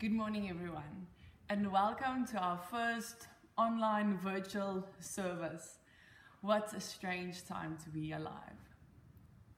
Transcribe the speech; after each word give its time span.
Good 0.00 0.12
morning, 0.12 0.48
everyone, 0.48 1.08
and 1.48 1.72
welcome 1.72 2.24
to 2.28 2.38
our 2.38 2.60
first 2.70 3.26
online 3.56 4.16
virtual 4.18 4.86
service. 5.00 5.80
What 6.40 6.72
a 6.72 6.80
strange 6.80 7.44
time 7.44 7.76
to 7.82 7.90
be 7.90 8.12
alive. 8.12 8.62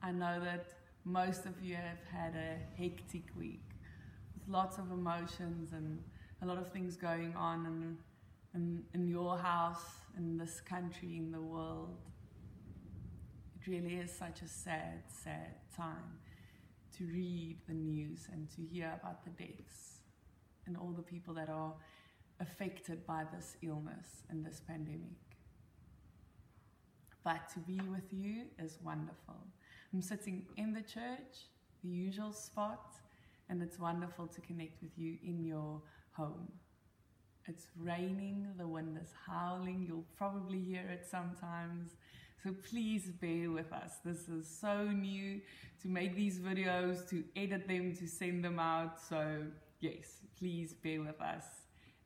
I 0.02 0.12
know 0.12 0.40
that 0.42 0.72
most 1.04 1.44
of 1.44 1.62
you 1.62 1.74
have 1.74 2.02
had 2.10 2.36
a 2.36 2.56
hectic 2.82 3.24
week 3.38 3.68
with 4.32 4.48
lots 4.48 4.78
of 4.78 4.90
emotions 4.90 5.72
and 5.74 6.02
a 6.40 6.46
lot 6.46 6.56
of 6.56 6.72
things 6.72 6.96
going 6.96 7.36
on 7.36 7.66
in, 7.66 7.98
in, 8.54 8.82
in 8.94 9.08
your 9.08 9.36
house, 9.36 9.84
in 10.16 10.38
this 10.38 10.58
country, 10.62 11.18
in 11.18 11.32
the 11.32 11.42
world. 11.42 11.98
It 13.60 13.70
really 13.70 13.96
is 13.96 14.10
such 14.10 14.40
a 14.40 14.48
sad, 14.48 15.02
sad 15.06 15.56
time 15.76 16.18
to 16.96 17.04
read 17.04 17.58
the 17.68 17.74
news 17.74 18.26
and 18.32 18.48
to 18.52 18.62
hear 18.62 18.98
about 18.98 19.22
the 19.22 19.30
deaths 19.32 19.99
and 20.70 20.78
all 20.78 20.92
the 20.92 21.02
people 21.02 21.34
that 21.34 21.48
are 21.48 21.74
affected 22.38 23.04
by 23.04 23.24
this 23.34 23.56
illness 23.60 24.22
and 24.30 24.46
this 24.46 24.60
pandemic. 24.66 25.18
But 27.24 27.48
to 27.54 27.58
be 27.58 27.80
with 27.90 28.12
you 28.12 28.44
is 28.62 28.78
wonderful. 28.84 29.40
I'm 29.92 30.00
sitting 30.00 30.46
in 30.56 30.72
the 30.72 30.82
church, 30.82 31.48
the 31.82 31.88
usual 31.88 32.32
spot, 32.32 32.92
and 33.48 33.60
it's 33.60 33.80
wonderful 33.80 34.28
to 34.28 34.40
connect 34.42 34.80
with 34.80 34.96
you 34.96 35.16
in 35.24 35.44
your 35.44 35.82
home. 36.12 36.52
It's 37.46 37.66
raining, 37.76 38.46
the 38.56 38.68
wind 38.68 38.96
is 39.02 39.10
howling, 39.26 39.84
you'll 39.88 40.06
probably 40.16 40.60
hear 40.60 40.88
it 40.88 41.04
sometimes. 41.10 41.96
So 42.44 42.54
please 42.70 43.06
bear 43.20 43.50
with 43.50 43.72
us. 43.72 43.94
This 44.04 44.28
is 44.28 44.46
so 44.46 44.84
new 44.84 45.40
to 45.82 45.88
make 45.88 46.14
these 46.14 46.38
videos, 46.38 47.08
to 47.10 47.24
edit 47.34 47.66
them, 47.66 47.94
to 47.96 48.06
send 48.06 48.44
them 48.44 48.60
out. 48.60 49.00
So 49.00 49.42
yes, 49.80 50.20
please 50.38 50.72
bear 50.74 51.00
with 51.00 51.20
us 51.20 51.44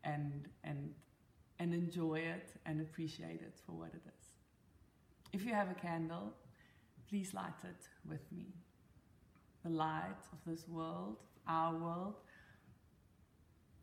and 0.03 0.49
and 0.63 0.95
and 1.59 1.73
enjoy 1.73 2.19
it 2.19 2.51
and 2.67 2.81
appreciate 2.81 3.41
it 3.41 3.59
for 3.65 3.73
what 3.73 3.89
it 3.89 4.03
is. 4.07 4.27
If 5.33 5.45
you 5.45 5.53
have 5.53 5.71
a 5.71 5.75
candle, 5.75 6.33
please 7.09 7.35
light 7.35 7.61
it 7.65 7.89
with 8.09 8.21
me. 8.33 8.47
The 9.65 9.71
light 9.71 10.23
of 10.33 10.39
this 10.47 10.69
world, 10.69 11.17
our 11.49 11.75
world, 11.75 12.15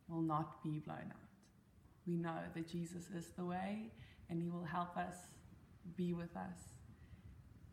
will 0.08 0.22
not 0.22 0.64
be 0.64 0.80
blown 0.80 1.12
out. 1.12 1.32
We 2.06 2.18
know 2.18 2.40
that 2.54 2.68
Jesus 2.68 3.04
is 3.16 3.28
the 3.38 3.46
way 3.46 3.92
and 4.30 4.42
He 4.42 4.50
will 4.50 4.66
help 4.66 4.98
us 4.98 5.16
be 5.96 6.14
with 6.14 6.36
us 6.36 6.60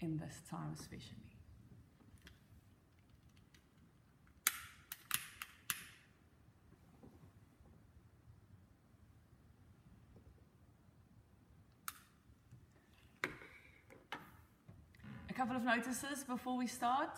in 0.00 0.18
this 0.18 0.36
time, 0.50 0.74
especially. 0.78 1.27
Couple 15.38 15.54
of 15.54 15.62
notices 15.62 16.24
before 16.24 16.56
we 16.56 16.66
start. 16.66 17.16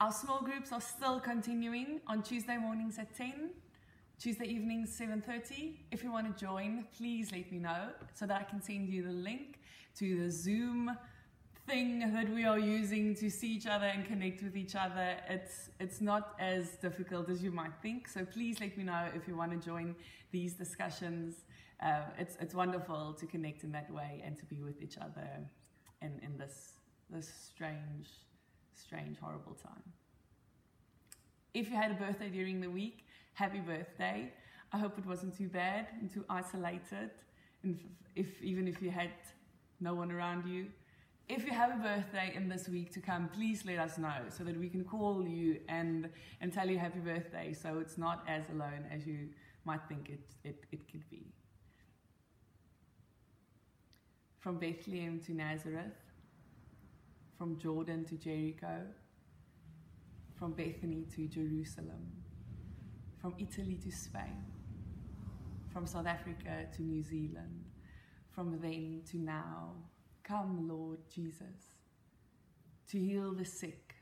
Our 0.00 0.12
small 0.12 0.40
groups 0.40 0.70
are 0.70 0.80
still 0.80 1.18
continuing 1.18 2.00
on 2.06 2.22
Tuesday 2.22 2.56
mornings 2.56 2.96
at 2.96 3.12
10 3.16 3.50
Tuesday 4.20 4.44
evenings, 4.44 4.96
7.30. 4.96 5.72
If 5.90 6.04
you 6.04 6.12
want 6.12 6.28
to 6.28 6.44
join, 6.44 6.84
please 6.96 7.32
let 7.32 7.50
me 7.50 7.58
know 7.58 7.88
so 8.14 8.24
that 8.26 8.40
I 8.40 8.44
can 8.44 8.62
send 8.62 8.88
you 8.88 9.02
the 9.02 9.10
link 9.10 9.58
to 9.96 10.22
the 10.22 10.30
Zoom 10.30 10.96
thing 11.66 12.12
that 12.12 12.28
we 12.28 12.44
are 12.44 12.56
using 12.56 13.16
to 13.16 13.28
see 13.28 13.48
each 13.48 13.66
other 13.66 13.86
and 13.86 14.06
connect 14.06 14.44
with 14.44 14.56
each 14.56 14.76
other. 14.76 15.16
It's, 15.28 15.70
it's 15.80 16.00
not 16.00 16.36
as 16.38 16.76
difficult 16.76 17.28
as 17.30 17.42
you 17.42 17.50
might 17.50 17.72
think. 17.82 18.06
So 18.06 18.24
please 18.24 18.60
let 18.60 18.78
me 18.78 18.84
know 18.84 19.08
if 19.12 19.26
you 19.26 19.36
want 19.36 19.50
to 19.50 19.58
join 19.58 19.96
these 20.30 20.52
discussions. 20.52 21.34
Uh, 21.82 22.02
it's, 22.16 22.36
it's 22.40 22.54
wonderful 22.54 23.12
to 23.14 23.26
connect 23.26 23.64
in 23.64 23.72
that 23.72 23.92
way 23.92 24.22
and 24.24 24.36
to 24.36 24.44
be 24.44 24.62
with 24.62 24.80
each 24.80 24.98
other 24.98 25.28
in, 26.00 26.20
in 26.22 26.38
this, 26.38 26.74
this 27.12 27.30
strange, 27.52 28.08
strange, 28.74 29.18
horrible 29.18 29.54
time. 29.54 29.82
If 31.54 31.68
you 31.70 31.76
had 31.76 31.90
a 31.90 31.94
birthday 31.94 32.28
during 32.28 32.60
the 32.60 32.70
week, 32.70 33.06
happy 33.34 33.58
birthday. 33.58 34.32
I 34.72 34.78
hope 34.78 34.98
it 34.98 35.06
wasn't 35.06 35.36
too 35.36 35.48
bad 35.48 35.88
and 36.00 36.12
too 36.12 36.24
isolated. 36.30 37.10
And 37.62 37.78
if 38.14 38.40
even 38.42 38.68
if 38.68 38.80
you 38.80 38.90
had 38.90 39.10
no 39.80 39.94
one 39.94 40.12
around 40.12 40.46
you, 40.46 40.66
if 41.28 41.44
you 41.44 41.52
have 41.52 41.70
a 41.70 41.82
birthday 41.82 42.32
in 42.34 42.48
this 42.48 42.68
week 42.68 42.92
to 42.94 43.00
come, 43.00 43.28
please 43.28 43.64
let 43.64 43.78
us 43.78 43.98
know 43.98 44.18
so 44.28 44.44
that 44.44 44.58
we 44.58 44.68
can 44.68 44.84
call 44.84 45.26
you 45.26 45.60
and 45.68 46.08
and 46.40 46.52
tell 46.52 46.68
you 46.68 46.78
happy 46.78 47.00
birthday. 47.00 47.52
So 47.52 47.78
it's 47.78 47.98
not 47.98 48.24
as 48.28 48.44
alone 48.50 48.86
as 48.90 49.06
you 49.06 49.28
might 49.64 49.80
think 49.88 50.08
it 50.08 50.24
it, 50.44 50.64
it 50.70 50.90
could 50.90 51.08
be. 51.10 51.26
From 54.38 54.58
Bethlehem 54.58 55.20
to 55.26 55.34
Nazareth, 55.34 56.09
from 57.40 57.58
Jordan 57.58 58.04
to 58.04 58.16
Jericho, 58.16 58.82
from 60.38 60.52
Bethany 60.52 61.06
to 61.16 61.26
Jerusalem 61.26 62.20
from 63.20 63.34
Italy 63.38 63.78
to 63.84 63.90
Spain, 63.90 64.44
from 65.72 65.86
South 65.86 66.06
Africa 66.06 66.66
to 66.74 66.82
New 66.82 67.02
Zealand, 67.02 67.64
from 68.30 68.58
then 68.60 69.02
to 69.10 69.18
now. 69.18 69.72
Come, 70.22 70.68
Lord 70.68 70.98
Jesus, 71.14 71.76
to 72.90 72.98
heal 72.98 73.32
the 73.32 73.44
sick, 73.44 73.94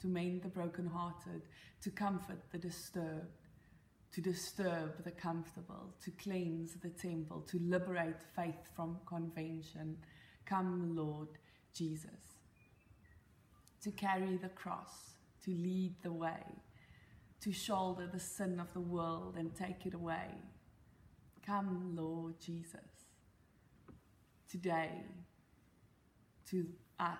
to 0.00 0.06
mend 0.06 0.42
the 0.42 0.48
brokenhearted, 0.48 1.42
to 1.82 1.90
comfort 1.90 2.42
the 2.50 2.58
disturbed, 2.58 3.48
to 4.12 4.20
disturb 4.20 5.02
the 5.04 5.10
comfortable, 5.10 5.94
to 6.04 6.10
cleanse 6.12 6.74
the 6.74 6.90
temple, 6.90 7.42
to 7.48 7.58
liberate 7.58 8.22
faith 8.36 8.68
from 8.74 8.98
convention. 9.06 9.96
Come, 10.44 10.94
Lord 10.96 11.28
Jesus, 11.74 12.31
to 13.82 13.90
carry 13.90 14.36
the 14.36 14.48
cross, 14.48 15.16
to 15.44 15.50
lead 15.50 15.94
the 16.02 16.12
way 16.12 16.62
to 17.42 17.52
shoulder 17.52 18.08
the 18.10 18.20
sin 18.20 18.60
of 18.60 18.72
the 18.72 18.80
world 18.80 19.34
and 19.36 19.54
take 19.54 19.84
it 19.84 19.94
away. 19.94 20.28
Come, 21.44 21.96
Lord 21.96 22.34
Jesus, 22.38 22.80
today, 24.48 24.90
to 26.50 26.68
us, 27.00 27.16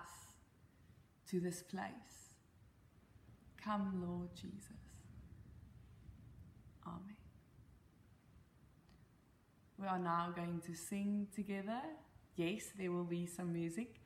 to 1.29 1.41
this 1.41 1.61
place. 1.61 2.31
Come, 3.61 4.01
Lord 4.07 4.29
Jesus. 4.33 4.63
Amen. 6.87 7.17
We 9.77 9.87
are 9.87 9.99
now 9.99 10.31
going 10.33 10.61
to 10.67 10.73
sing 10.73 11.27
together. 11.35 11.81
Yes, 12.37 12.71
there 12.77 12.91
will 12.91 13.03
be 13.03 13.25
some 13.25 13.51
music, 13.51 13.99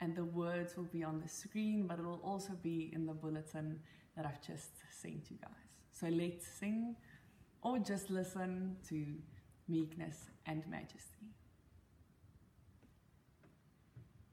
and 0.00 0.16
the 0.16 0.24
words 0.24 0.76
will 0.76 0.84
be 0.84 1.04
on 1.04 1.20
the 1.20 1.28
screen, 1.28 1.86
but 1.86 1.98
it 1.98 2.04
will 2.04 2.20
also 2.24 2.52
be 2.62 2.90
in 2.94 3.06
the 3.06 3.12
bulletin 3.12 3.80
that 4.16 4.24
I've 4.26 4.40
just 4.40 4.70
sent 4.90 5.30
you 5.30 5.36
guys. 5.36 5.50
So 5.92 6.08
let's 6.08 6.46
sing 6.46 6.96
or 7.62 7.78
just 7.78 8.10
listen 8.10 8.76
to 8.88 9.06
meekness 9.68 10.16
and 10.46 10.66
majesty. 10.68 11.34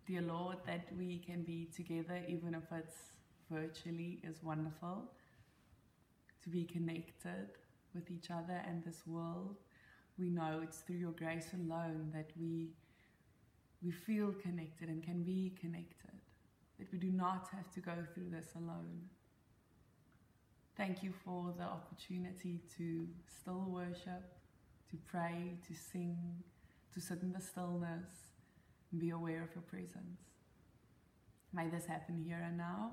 Dear 0.07 0.21
Lord, 0.21 0.57
that 0.65 0.87
we 0.97 1.19
can 1.19 1.43
be 1.43 1.67
together, 1.75 2.23
even 2.29 2.53
if 2.53 2.63
it's 2.71 2.95
virtually, 3.51 4.21
is 4.23 4.41
wonderful. 4.41 5.11
To 6.43 6.49
be 6.49 6.63
connected 6.63 7.49
with 7.93 8.09
each 8.09 8.31
other 8.31 8.61
and 8.65 8.83
this 8.85 9.05
world. 9.05 9.57
We 10.17 10.29
know 10.29 10.61
it's 10.63 10.77
through 10.77 10.95
your 10.95 11.11
grace 11.11 11.49
alone 11.53 12.11
that 12.13 12.31
we, 12.39 12.69
we 13.83 13.91
feel 13.91 14.33
connected 14.41 14.89
and 14.89 15.03
can 15.03 15.23
be 15.23 15.53
connected. 15.59 16.11
That 16.79 16.91
we 16.91 16.99
do 16.99 17.11
not 17.11 17.47
have 17.55 17.71
to 17.71 17.79
go 17.79 17.93
through 18.13 18.29
this 18.29 18.53
alone. 18.55 19.01
Thank 20.75 21.01
you 21.01 21.11
for 21.25 21.53
the 21.57 21.63
opportunity 21.63 22.61
to 22.77 23.07
still 23.25 23.65
worship, 23.67 24.23
to 24.91 24.97
pray, 25.05 25.57
to 25.67 25.73
sing, 25.73 26.17
to 26.93 27.01
sit 27.01 27.23
in 27.23 27.33
the 27.33 27.41
stillness, 27.41 28.09
and 28.91 29.01
be 29.01 29.09
aware 29.09 29.41
of 29.41 29.49
your 29.55 29.63
presence. 29.63 30.21
May 31.51 31.67
this 31.67 31.85
happen 31.85 32.23
here 32.23 32.43
and 32.45 32.57
now. 32.57 32.91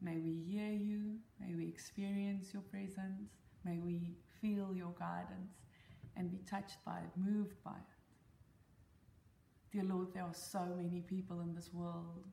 May 0.00 0.16
we 0.16 0.42
hear 0.48 0.72
you. 0.72 1.16
May 1.40 1.54
we 1.54 1.68
experience 1.68 2.54
your 2.54 2.62
presence. 2.62 3.32
May 3.64 3.78
we 3.78 4.16
feel 4.40 4.72
your 4.74 4.94
guidance 4.98 5.56
and 6.16 6.30
be 6.30 6.38
touched 6.48 6.82
by 6.84 6.98
it, 6.98 7.10
moved 7.16 7.62
by 7.64 7.72
it. 7.72 7.97
Dear 9.72 9.84
Lord, 9.84 10.08
there 10.14 10.22
are 10.22 10.34
so 10.34 10.64
many 10.76 11.02
people 11.02 11.40
in 11.40 11.54
this 11.54 11.70
world 11.72 12.24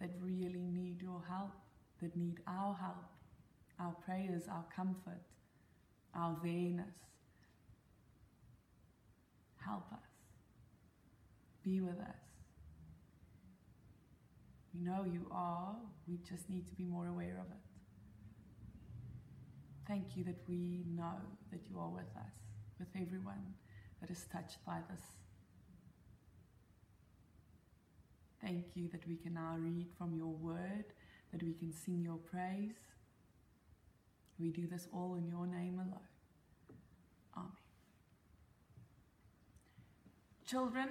that 0.00 0.10
really 0.20 0.66
need 0.72 1.00
your 1.00 1.22
help, 1.28 1.52
that 2.00 2.16
need 2.16 2.40
our 2.46 2.74
help 2.74 3.04
our 3.82 3.94
prayers, 4.04 4.44
our 4.48 4.64
comfort, 4.74 5.22
our 6.14 6.36
awareness. 6.40 6.94
Help 9.64 9.84
us. 9.92 9.98
Be 11.62 11.80
with 11.80 11.98
us. 11.98 12.16
We 14.74 14.80
know 14.80 15.04
you 15.04 15.26
are, 15.30 15.76
we 16.08 16.18
just 16.28 16.48
need 16.48 16.66
to 16.68 16.74
be 16.74 16.84
more 16.84 17.06
aware 17.06 17.38
of 17.38 17.50
it. 17.50 17.62
Thank 19.86 20.16
you 20.16 20.24
that 20.24 20.38
we 20.48 20.84
know 20.88 21.16
that 21.50 21.60
you 21.68 21.78
are 21.78 21.90
with 21.90 22.10
us, 22.16 22.32
with 22.78 22.88
everyone 22.96 23.54
that 24.00 24.10
is 24.10 24.24
touched 24.32 24.64
by 24.64 24.78
this. 24.90 25.21
Thank 28.42 28.64
you 28.74 28.88
that 28.88 29.06
we 29.06 29.16
can 29.16 29.34
now 29.34 29.56
read 29.58 29.86
from 29.96 30.14
your 30.14 30.32
word, 30.32 30.84
that 31.30 31.42
we 31.42 31.52
can 31.52 31.72
sing 31.72 32.02
your 32.02 32.16
praise. 32.16 32.74
We 34.38 34.50
do 34.50 34.66
this 34.66 34.88
all 34.92 35.14
in 35.14 35.28
your 35.28 35.46
name 35.46 35.74
alone. 35.74 36.08
Amen. 37.36 37.50
Children, 40.44 40.88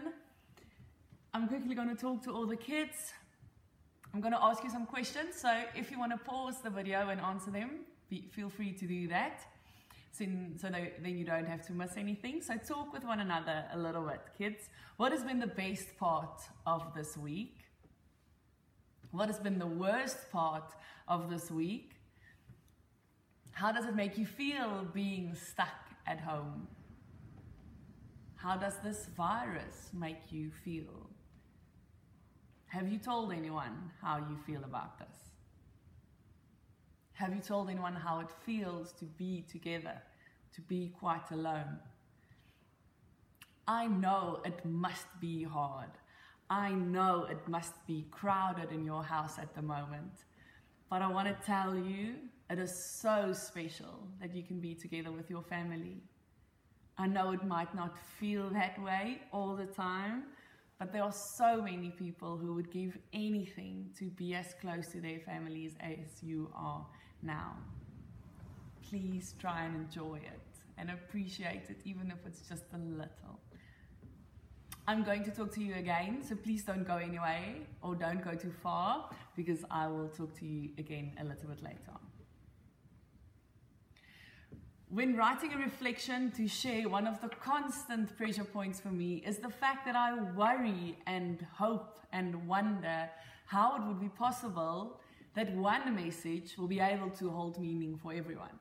I'm 1.34 1.48
quickly 1.48 1.76
going 1.76 1.90
to 1.90 1.96
talk 1.96 2.24
to 2.24 2.32
all 2.32 2.46
the 2.46 2.56
kids. 2.56 3.14
I'm 4.14 4.22
going 4.22 4.34
to 4.34 4.42
ask 4.42 4.64
you 4.64 4.70
some 4.70 4.86
questions. 4.86 5.36
So 5.36 5.64
if 5.76 5.92
you 5.92 6.00
want 6.00 6.12
to 6.14 6.18
pause 6.18 6.62
the 6.62 6.70
video 6.70 7.10
and 7.10 7.20
answer 7.20 7.52
them, 7.52 7.82
be, 8.10 8.30
feel 8.32 8.50
free 8.50 8.72
to 8.74 8.86
do 8.86 9.08
that. 9.10 9.42
So, 10.12 10.26
so 10.58 10.70
that, 10.70 11.02
then 11.02 11.18
you 11.18 11.26
don't 11.26 11.48
have 11.48 11.66
to 11.68 11.74
miss 11.74 11.96
anything. 11.98 12.42
So 12.42 12.58
talk 12.58 12.94
with 12.94 13.04
one 13.04 13.22
another 13.22 13.66
a 13.74 13.78
little 13.78 14.04
bit, 14.04 14.22
kids. 14.38 14.70
What 14.98 15.12
has 15.12 15.24
been 15.24 15.40
the 15.40 15.48
best 15.48 15.98
part 15.98 16.42
of 16.66 16.94
this 16.96 17.18
week? 17.18 17.60
What 19.12 19.28
has 19.28 19.40
been 19.40 19.60
the 19.60 19.68
worst 19.68 20.32
part 20.32 20.74
of 21.08 21.30
this 21.30 21.50
week? 21.50 21.92
How 23.52 23.72
does 23.72 23.86
it 23.86 23.96
make 23.96 24.18
you 24.18 24.26
feel 24.26 24.88
being 24.94 25.36
stuck 25.36 25.90
at 26.08 26.20
home? 26.20 26.68
How 28.36 28.58
does 28.58 28.78
this 28.84 29.08
virus 29.16 29.90
make 29.94 30.32
you 30.32 30.52
feel? 30.64 31.10
Have 32.68 32.92
you 32.92 32.98
told 32.98 33.34
anyone 33.34 33.92
how 34.02 34.18
you 34.18 34.38
feel 34.48 34.64
about 34.64 34.98
this? 34.98 35.31
Have 37.22 37.36
you 37.36 37.40
told 37.40 37.70
anyone 37.70 37.94
how 37.94 38.20
it 38.20 38.32
feels 38.48 38.94
to 38.94 39.06
be 39.06 39.46
together, 39.48 40.02
to 40.56 40.62
be 40.62 40.92
quite 41.00 41.30
alone? 41.30 41.78
I 43.68 43.86
know 43.86 44.42
it 44.44 44.66
must 44.66 45.06
be 45.20 45.44
hard. 45.44 45.92
I 46.50 46.72
know 46.72 47.28
it 47.30 47.48
must 47.48 47.76
be 47.86 48.08
crowded 48.10 48.72
in 48.72 48.84
your 48.84 49.04
house 49.04 49.38
at 49.38 49.54
the 49.54 49.62
moment. 49.62 50.26
But 50.90 51.04
I 51.04 51.12
want 51.12 51.28
to 51.28 51.46
tell 51.46 51.76
you, 51.76 52.16
it 52.50 52.58
is 52.58 52.74
so 52.76 53.34
special 53.34 54.08
that 54.20 54.34
you 54.34 54.42
can 54.42 54.60
be 54.60 54.74
together 54.74 55.12
with 55.12 55.30
your 55.30 55.44
family. 55.44 55.98
I 56.98 57.06
know 57.06 57.34
it 57.34 57.46
might 57.46 57.76
not 57.76 58.00
feel 58.20 58.50
that 58.50 58.82
way 58.82 59.22
all 59.32 59.56
the 59.56 59.68
time, 59.68 60.24
but 60.80 60.92
there 60.92 61.04
are 61.04 61.12
so 61.12 61.62
many 61.62 61.92
people 61.92 62.36
who 62.36 62.56
would 62.56 62.72
give 62.72 62.98
anything 63.14 63.92
to 64.00 64.06
be 64.06 64.34
as 64.34 64.56
close 64.60 64.88
to 64.88 65.00
their 65.00 65.20
families 65.20 65.76
as 65.82 66.24
you 66.24 66.52
are 66.56 66.84
now. 67.24 67.56
Please 68.90 69.36
try 69.40 69.64
and 69.64 69.76
enjoy 69.76 70.18
it 70.18 70.42
and 70.78 70.90
appreciate 70.90 71.70
it, 71.70 71.80
even 71.86 72.12
if 72.12 72.18
it's 72.26 72.48
just 72.48 72.64
a 72.74 72.78
little. 72.78 73.40
I'm 74.88 75.04
going 75.04 75.24
to 75.24 75.32
talk 75.32 75.54
to 75.54 75.62
you 75.62 75.76
again, 75.76 76.24
so 76.28 76.36
please 76.36 76.64
don't 76.64 76.86
go 76.86 76.98
anyway 76.98 77.62
or 77.82 77.96
don't 77.96 78.24
go 78.24 78.34
too 78.34 78.52
far 78.64 79.10
because 79.36 79.64
I 79.70 79.88
will 79.88 80.10
talk 80.10 80.38
to 80.40 80.46
you 80.46 80.72
again 80.78 81.12
a 81.20 81.24
little 81.24 81.50
bit 81.50 81.64
later. 81.64 81.78
When 84.90 85.16
writing 85.16 85.54
a 85.54 85.58
reflection 85.58 86.32
to 86.32 86.48
share, 86.48 86.90
one 86.90 87.08
of 87.08 87.22
the 87.22 87.30
constant 87.30 88.18
pressure 88.18 88.44
points 88.44 88.82
for 88.82 88.90
me 88.90 89.24
is 89.26 89.38
the 89.38 89.50
fact 89.50 89.86
that 89.86 89.96
I 89.96 90.22
worry 90.36 90.98
and 91.08 91.46
hope 91.54 92.00
and 92.12 92.46
wonder 92.46 93.10
how 93.46 93.78
it 93.78 93.84
would 93.88 94.02
be 94.02 94.10
possible 94.10 95.00
that 95.36 95.54
one 95.56 95.96
message 95.96 96.58
will 96.58 96.68
be 96.68 96.80
able 96.80 97.10
to 97.12 97.30
hold 97.30 97.60
meaning 97.60 97.98
for 97.98 98.14
everyone. 98.14 98.60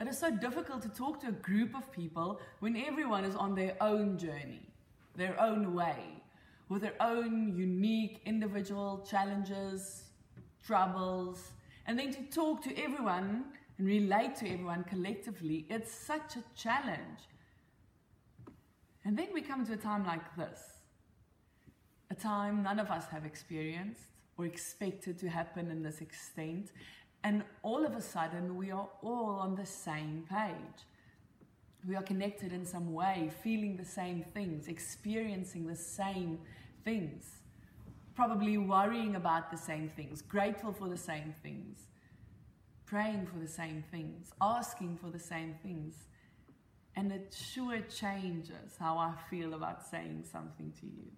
It 0.00 0.08
is 0.08 0.18
so 0.18 0.30
difficult 0.30 0.82
to 0.82 0.88
talk 0.88 1.20
to 1.20 1.28
a 1.28 1.32
group 1.32 1.74
of 1.74 1.90
people 1.90 2.40
when 2.60 2.76
everyone 2.76 3.24
is 3.24 3.34
on 3.34 3.54
their 3.54 3.76
own 3.80 4.18
journey 4.18 4.66
their 5.16 5.40
own 5.40 5.74
way, 5.74 6.22
with 6.68 6.82
their 6.82 7.00
own 7.00 7.56
unique 7.56 8.20
individual 8.24 9.04
challenges, 9.08 10.04
troubles, 10.64 11.52
and 11.86 11.98
then 11.98 12.12
to 12.12 12.22
talk 12.24 12.62
to 12.62 12.76
everyone 12.76 13.44
and 13.78 13.86
relate 13.86 14.36
to 14.36 14.48
everyone 14.48 14.84
collectively, 14.84 15.66
it's 15.70 15.92
such 15.92 16.36
a 16.36 16.44
challenge. 16.56 17.20
And 19.04 19.16
then 19.16 19.28
we 19.32 19.40
come 19.40 19.64
to 19.66 19.74
a 19.74 19.76
time 19.76 20.04
like 20.04 20.36
this 20.36 20.60
a 22.10 22.14
time 22.14 22.62
none 22.62 22.78
of 22.78 22.88
us 22.88 23.06
have 23.08 23.24
experienced 23.24 24.15
or 24.38 24.46
expected 24.46 25.18
to 25.18 25.28
happen 25.28 25.70
in 25.70 25.82
this 25.82 26.00
extent, 26.00 26.72
and 27.24 27.42
all 27.62 27.84
of 27.84 27.94
a 27.94 28.02
sudden 28.02 28.56
we 28.56 28.70
are 28.70 28.88
all 29.02 29.36
on 29.40 29.54
the 29.54 29.66
same 29.66 30.24
page 30.28 30.84
we 31.86 31.94
are 31.94 32.02
connected 32.02 32.52
in 32.52 32.64
some 32.64 32.92
way, 32.92 33.30
feeling 33.42 33.76
the 33.76 33.84
same 33.84 34.24
things, 34.34 34.66
experiencing 34.66 35.66
the 35.66 35.76
same 35.76 36.38
things, 36.84 37.24
probably 38.14 38.58
worrying 38.58 39.14
about 39.14 39.50
the 39.50 39.56
same 39.56 39.88
things, 39.88 40.20
grateful 40.20 40.72
for 40.72 40.88
the 40.88 40.96
same 40.96 41.32
things, 41.42 41.86
praying 42.86 43.26
for 43.26 43.38
the 43.38 43.48
same 43.48 43.84
things, 43.90 44.32
asking 44.40 44.96
for 44.96 45.10
the 45.10 45.18
same 45.18 45.54
things. 45.62 45.94
And 46.96 47.12
it 47.12 47.36
sure 47.52 47.80
changes 47.80 48.76
how 48.78 48.96
I 48.98 49.12
feel 49.30 49.54
about 49.54 49.86
saying 49.86 50.24
something 50.30 50.72
to 50.80 50.86
you. 50.86 51.10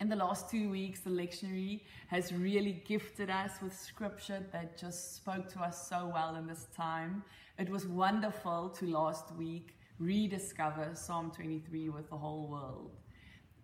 In 0.00 0.08
the 0.08 0.16
last 0.16 0.48
two 0.48 0.70
weeks, 0.70 1.00
the 1.00 1.10
lectionary 1.10 1.82
has 2.06 2.32
really 2.32 2.82
gifted 2.86 3.28
us 3.28 3.60
with 3.60 3.78
scripture 3.78 4.42
that 4.50 4.78
just 4.78 5.14
spoke 5.14 5.46
to 5.52 5.60
us 5.60 5.86
so 5.90 6.10
well 6.14 6.36
in 6.36 6.46
this 6.46 6.68
time. 6.74 7.22
It 7.58 7.68
was 7.68 7.86
wonderful 7.86 8.70
to 8.78 8.86
last 8.86 9.30
week 9.36 9.76
rediscover 9.98 10.92
Psalm 10.94 11.30
23 11.30 11.90
with 11.90 12.08
the 12.08 12.16
whole 12.16 12.48
world. 12.48 12.96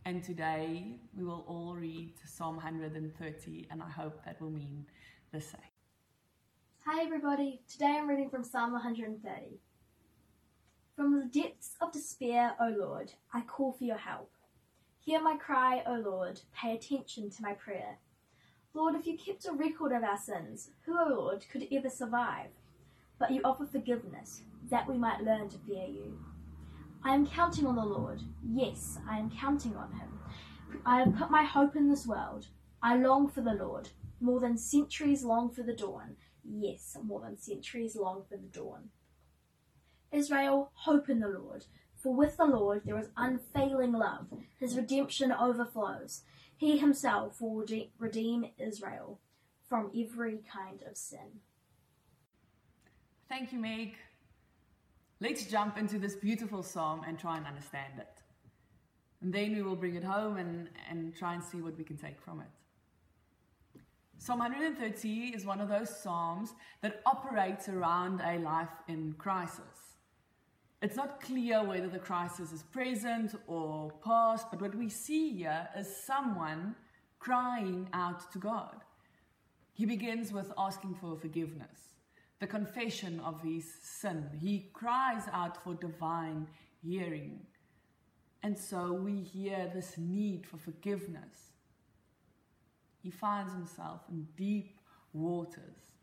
And 0.04 0.22
today 0.22 0.98
we 1.16 1.24
will 1.24 1.42
all 1.48 1.74
read 1.74 2.12
Psalm 2.26 2.56
130, 2.56 3.68
and 3.70 3.82
I 3.82 3.88
hope 3.88 4.22
that 4.26 4.38
will 4.38 4.50
mean 4.50 4.84
the 5.32 5.40
same. 5.40 5.60
Hi, 6.84 7.02
everybody. 7.02 7.62
Today 7.66 7.96
I'm 7.98 8.06
reading 8.06 8.28
from 8.28 8.44
Psalm 8.44 8.72
130. 8.72 9.58
From 10.96 11.18
the 11.18 11.40
depths 11.40 11.76
of 11.80 11.92
despair, 11.92 12.54
O 12.60 12.74
Lord, 12.78 13.14
I 13.32 13.40
call 13.40 13.72
for 13.72 13.84
your 13.84 13.96
help. 13.96 14.35
Hear 15.06 15.22
my 15.22 15.36
cry, 15.36 15.84
O 15.86 16.02
Lord, 16.04 16.40
pay 16.52 16.74
attention 16.74 17.30
to 17.30 17.42
my 17.42 17.52
prayer. 17.52 17.98
Lord, 18.74 18.96
if 18.96 19.06
you 19.06 19.16
kept 19.16 19.46
a 19.46 19.52
record 19.52 19.92
of 19.92 20.02
our 20.02 20.18
sins, 20.18 20.70
who, 20.84 20.98
O 20.98 21.06
Lord, 21.08 21.44
could 21.48 21.68
ever 21.70 21.88
survive? 21.88 22.48
But 23.16 23.30
you 23.30 23.40
offer 23.44 23.66
forgiveness, 23.66 24.42
that 24.68 24.88
we 24.88 24.98
might 24.98 25.22
learn 25.22 25.48
to 25.50 25.58
fear 25.58 25.86
you. 25.86 26.18
I 27.04 27.14
am 27.14 27.24
counting 27.24 27.68
on 27.68 27.76
the 27.76 27.84
Lord. 27.84 28.20
Yes, 28.44 28.98
I 29.08 29.20
am 29.20 29.30
counting 29.30 29.76
on 29.76 29.92
him. 29.92 30.18
I 30.84 30.98
have 30.98 31.14
put 31.14 31.30
my 31.30 31.44
hope 31.44 31.76
in 31.76 31.88
this 31.88 32.04
world. 32.04 32.48
I 32.82 32.96
long 32.96 33.28
for 33.28 33.42
the 33.42 33.54
Lord, 33.54 33.90
more 34.18 34.40
than 34.40 34.58
centuries 34.58 35.22
long 35.22 35.50
for 35.50 35.62
the 35.62 35.72
dawn. 35.72 36.16
Yes, 36.42 36.96
more 37.00 37.20
than 37.20 37.38
centuries 37.38 37.94
long 37.94 38.24
for 38.28 38.36
the 38.36 38.48
dawn. 38.48 38.88
Israel, 40.10 40.72
hope 40.74 41.08
in 41.08 41.20
the 41.20 41.28
Lord. 41.28 41.66
For 42.06 42.14
with 42.14 42.36
the 42.36 42.44
Lord 42.46 42.82
there 42.84 43.00
is 43.00 43.08
unfailing 43.16 43.90
love, 43.90 44.28
his 44.60 44.76
redemption 44.76 45.32
overflows. 45.32 46.22
He 46.56 46.78
himself 46.78 47.40
will 47.40 47.66
redeem 47.98 48.46
Israel 48.58 49.18
from 49.68 49.90
every 49.92 50.38
kind 50.48 50.84
of 50.88 50.96
sin. 50.96 51.40
Thank 53.28 53.52
you, 53.52 53.58
Meg. 53.58 53.96
Let's 55.18 55.46
jump 55.46 55.78
into 55.78 55.98
this 55.98 56.14
beautiful 56.14 56.62
psalm 56.62 57.02
and 57.08 57.18
try 57.18 57.38
and 57.38 57.44
understand 57.44 57.94
it. 57.98 58.22
And 59.20 59.32
then 59.32 59.56
we 59.56 59.62
will 59.62 59.74
bring 59.74 59.96
it 59.96 60.04
home 60.04 60.36
and, 60.36 60.68
and 60.88 61.12
try 61.12 61.34
and 61.34 61.42
see 61.42 61.60
what 61.60 61.76
we 61.76 61.82
can 61.82 61.96
take 61.96 62.20
from 62.20 62.38
it. 62.40 63.80
Psalm 64.18 64.38
130 64.38 65.34
is 65.34 65.44
one 65.44 65.60
of 65.60 65.68
those 65.68 65.90
psalms 65.90 66.54
that 66.82 67.02
operates 67.04 67.68
around 67.68 68.20
a 68.20 68.38
life 68.38 68.70
in 68.86 69.12
crisis. 69.14 69.85
It's 70.82 70.96
not 70.96 71.22
clear 71.22 71.64
whether 71.64 71.88
the 71.88 71.98
crisis 71.98 72.52
is 72.52 72.62
present 72.62 73.34
or 73.46 73.92
past, 74.04 74.48
but 74.50 74.60
what 74.60 74.74
we 74.74 74.90
see 74.90 75.32
here 75.32 75.68
is 75.76 76.04
someone 76.04 76.74
crying 77.18 77.88
out 77.94 78.30
to 78.32 78.38
God. 78.38 78.76
He 79.72 79.86
begins 79.86 80.32
with 80.32 80.52
asking 80.58 80.94
for 80.94 81.16
forgiveness, 81.16 81.94
the 82.40 82.46
confession 82.46 83.20
of 83.20 83.40
his 83.40 83.64
sin. 83.82 84.28
He 84.38 84.70
cries 84.74 85.24
out 85.32 85.62
for 85.62 85.74
divine 85.74 86.46
hearing. 86.82 87.40
And 88.42 88.56
so 88.56 88.92
we 88.92 89.22
hear 89.22 89.70
this 89.74 89.96
need 89.96 90.46
for 90.46 90.58
forgiveness. 90.58 91.52
He 93.02 93.10
finds 93.10 93.52
himself 93.52 94.00
in 94.10 94.28
deep 94.36 94.78
waters, 95.12 95.94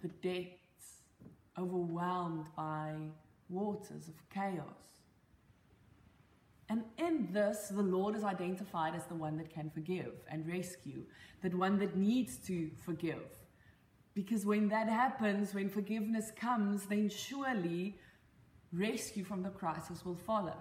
the 0.00 0.08
depths, 0.08 1.02
overwhelmed 1.58 2.46
by 2.56 2.94
waters 3.50 4.08
of 4.08 4.14
chaos. 4.32 5.00
And 6.68 6.84
in 6.98 7.28
this, 7.32 7.68
the 7.68 7.82
Lord 7.82 8.14
is 8.14 8.22
identified 8.22 8.94
as 8.94 9.04
the 9.06 9.14
one 9.16 9.36
that 9.38 9.52
can 9.52 9.70
forgive 9.70 10.12
and 10.30 10.46
rescue, 10.46 11.02
that 11.42 11.54
one 11.54 11.78
that 11.80 11.96
needs 11.96 12.36
to 12.46 12.70
forgive. 12.84 13.24
Because 14.14 14.46
when 14.46 14.68
that 14.68 14.88
happens, 14.88 15.52
when 15.52 15.68
forgiveness 15.68 16.30
comes, 16.36 16.86
then 16.86 17.08
surely 17.08 17.98
rescue 18.72 19.24
from 19.24 19.42
the 19.42 19.50
crisis 19.50 20.04
will 20.04 20.14
follow. 20.14 20.56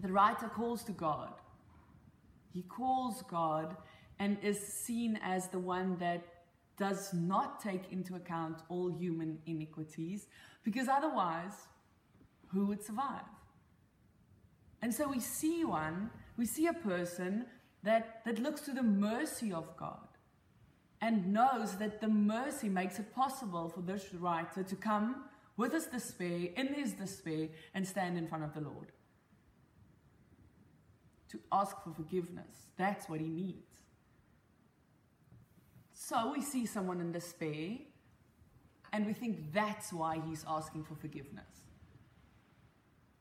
The 0.00 0.12
writer 0.12 0.48
calls 0.48 0.84
to 0.84 0.92
God. 0.92 1.32
He 2.52 2.62
calls 2.62 3.22
God 3.22 3.76
and 4.20 4.36
is 4.42 4.58
seen 4.58 5.18
as 5.22 5.48
the 5.48 5.58
one 5.58 5.96
that 5.98 6.22
does 6.78 7.12
not 7.12 7.60
take 7.60 7.92
into 7.92 8.14
account 8.14 8.62
all 8.68 8.88
human 8.88 9.38
iniquities, 9.46 10.28
because 10.62 10.88
otherwise, 10.88 11.52
who 12.48 12.66
would 12.66 12.82
survive? 12.82 13.24
And 14.80 14.94
so 14.94 15.08
we 15.08 15.20
see 15.20 15.64
one, 15.64 16.10
we 16.36 16.46
see 16.46 16.66
a 16.66 16.72
person 16.72 17.46
that, 17.82 18.22
that 18.24 18.38
looks 18.38 18.60
to 18.62 18.72
the 18.72 18.82
mercy 18.82 19.52
of 19.52 19.76
God 19.76 20.08
and 21.00 21.32
knows 21.32 21.76
that 21.76 22.00
the 22.00 22.08
mercy 22.08 22.68
makes 22.68 22.98
it 22.98 23.14
possible 23.14 23.68
for 23.68 23.82
this 23.82 24.12
writer 24.14 24.62
to 24.62 24.76
come 24.76 25.24
with 25.56 25.72
his 25.72 25.86
despair, 25.86 26.48
in 26.56 26.74
his 26.74 26.92
despair, 26.92 27.48
and 27.74 27.86
stand 27.86 28.16
in 28.16 28.26
front 28.26 28.44
of 28.44 28.54
the 28.54 28.60
Lord. 28.60 28.92
To 31.30 31.40
ask 31.52 31.76
for 31.82 31.92
forgiveness. 31.92 32.68
That's 32.76 33.08
what 33.08 33.20
he 33.20 33.28
needs. 33.28 33.67
So 36.00 36.32
we 36.32 36.42
see 36.42 36.64
someone 36.64 37.00
in 37.00 37.10
despair, 37.10 37.70
and 38.92 39.04
we 39.04 39.12
think 39.12 39.52
that's 39.52 39.92
why 39.92 40.22
he's 40.28 40.44
asking 40.48 40.84
for 40.84 40.94
forgiveness. 40.94 41.64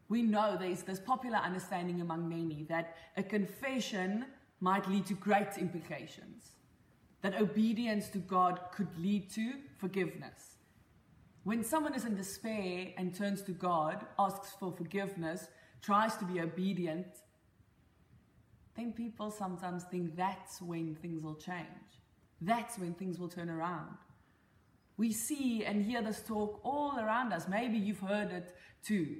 We 0.09 0.21
know 0.21 0.55
there's 0.57 0.83
this 0.83 0.99
popular 0.99 1.37
understanding 1.37 2.01
among 2.01 2.29
many 2.29 2.65
that 2.69 2.95
a 3.17 3.23
confession 3.23 4.25
might 4.59 4.87
lead 4.87 5.07
to 5.07 5.15
great 5.15 5.57
implications, 5.57 6.51
that 7.23 7.41
obedience 7.41 8.09
to 8.09 8.19
God 8.19 8.59
could 8.71 8.95
lead 8.99 9.31
to 9.31 9.53
forgiveness. 9.79 10.57
When 11.45 11.63
someone 11.63 11.95
is 11.95 12.05
in 12.05 12.15
despair 12.15 12.93
and 12.95 13.13
turns 13.13 13.41
to 13.43 13.53
God, 13.53 14.05
asks 14.19 14.51
for 14.59 14.71
forgiveness, 14.71 15.47
tries 15.81 16.15
to 16.17 16.25
be 16.25 16.41
obedient, 16.41 17.07
then 18.75 18.93
people 18.93 19.31
sometimes 19.31 19.83
think 19.85 20.15
that's 20.15 20.61
when 20.61 20.93
things 20.93 21.23
will 21.23 21.35
change. 21.35 21.86
That's 22.41 22.77
when 22.77 22.93
things 22.93 23.19
will 23.19 23.29
turn 23.29 23.49
around. 23.49 23.97
We 24.97 25.11
see 25.11 25.63
and 25.63 25.83
hear 25.83 26.01
this 26.01 26.21
talk 26.21 26.59
all 26.63 26.99
around 26.99 27.33
us. 27.33 27.47
Maybe 27.47 27.77
you've 27.77 27.99
heard 27.99 28.31
it 28.31 28.55
too. 28.83 29.17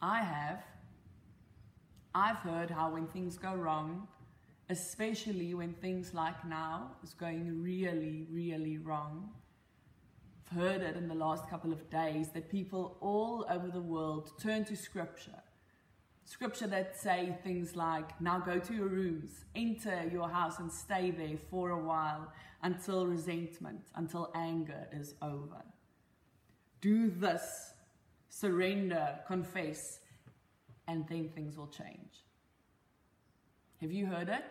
I 0.00 0.22
have. 0.22 0.62
I've 2.14 2.36
heard 2.36 2.70
how 2.70 2.92
when 2.92 3.06
things 3.08 3.36
go 3.36 3.54
wrong, 3.54 4.08
especially 4.70 5.54
when 5.54 5.74
things 5.74 6.14
like 6.14 6.46
now 6.46 6.92
is 7.02 7.14
going 7.14 7.62
really, 7.62 8.26
really 8.30 8.78
wrong, 8.78 9.30
I've 10.46 10.56
heard 10.56 10.80
it 10.82 10.96
in 10.96 11.08
the 11.08 11.14
last 11.14 11.48
couple 11.50 11.72
of 11.72 11.90
days 11.90 12.28
that 12.32 12.48
people 12.48 12.96
all 13.00 13.44
over 13.50 13.68
the 13.68 13.80
world 13.80 14.30
turn 14.40 14.64
to 14.66 14.76
scripture 14.76 15.42
scripture 16.26 16.66
that 16.66 16.98
say 16.98 17.38
things 17.42 17.76
like, 17.76 18.20
now 18.20 18.38
go 18.38 18.58
to 18.58 18.74
your 18.74 18.88
rooms, 18.88 19.44
enter 19.54 20.08
your 20.12 20.28
house 20.28 20.58
and 20.58 20.70
stay 20.70 21.10
there 21.10 21.38
for 21.50 21.70
a 21.70 21.78
while 21.78 22.32
until 22.62 23.06
resentment, 23.06 23.80
until 23.94 24.30
anger 24.34 24.88
is 24.92 25.14
over. 25.22 25.62
Do 26.80 27.10
this, 27.10 27.72
surrender, 28.28 29.20
confess, 29.26 30.00
and 30.88 31.06
then 31.08 31.30
things 31.34 31.56
will 31.56 31.68
change. 31.68 32.24
Have 33.80 33.92
you 33.92 34.06
heard 34.06 34.28
it? 34.28 34.44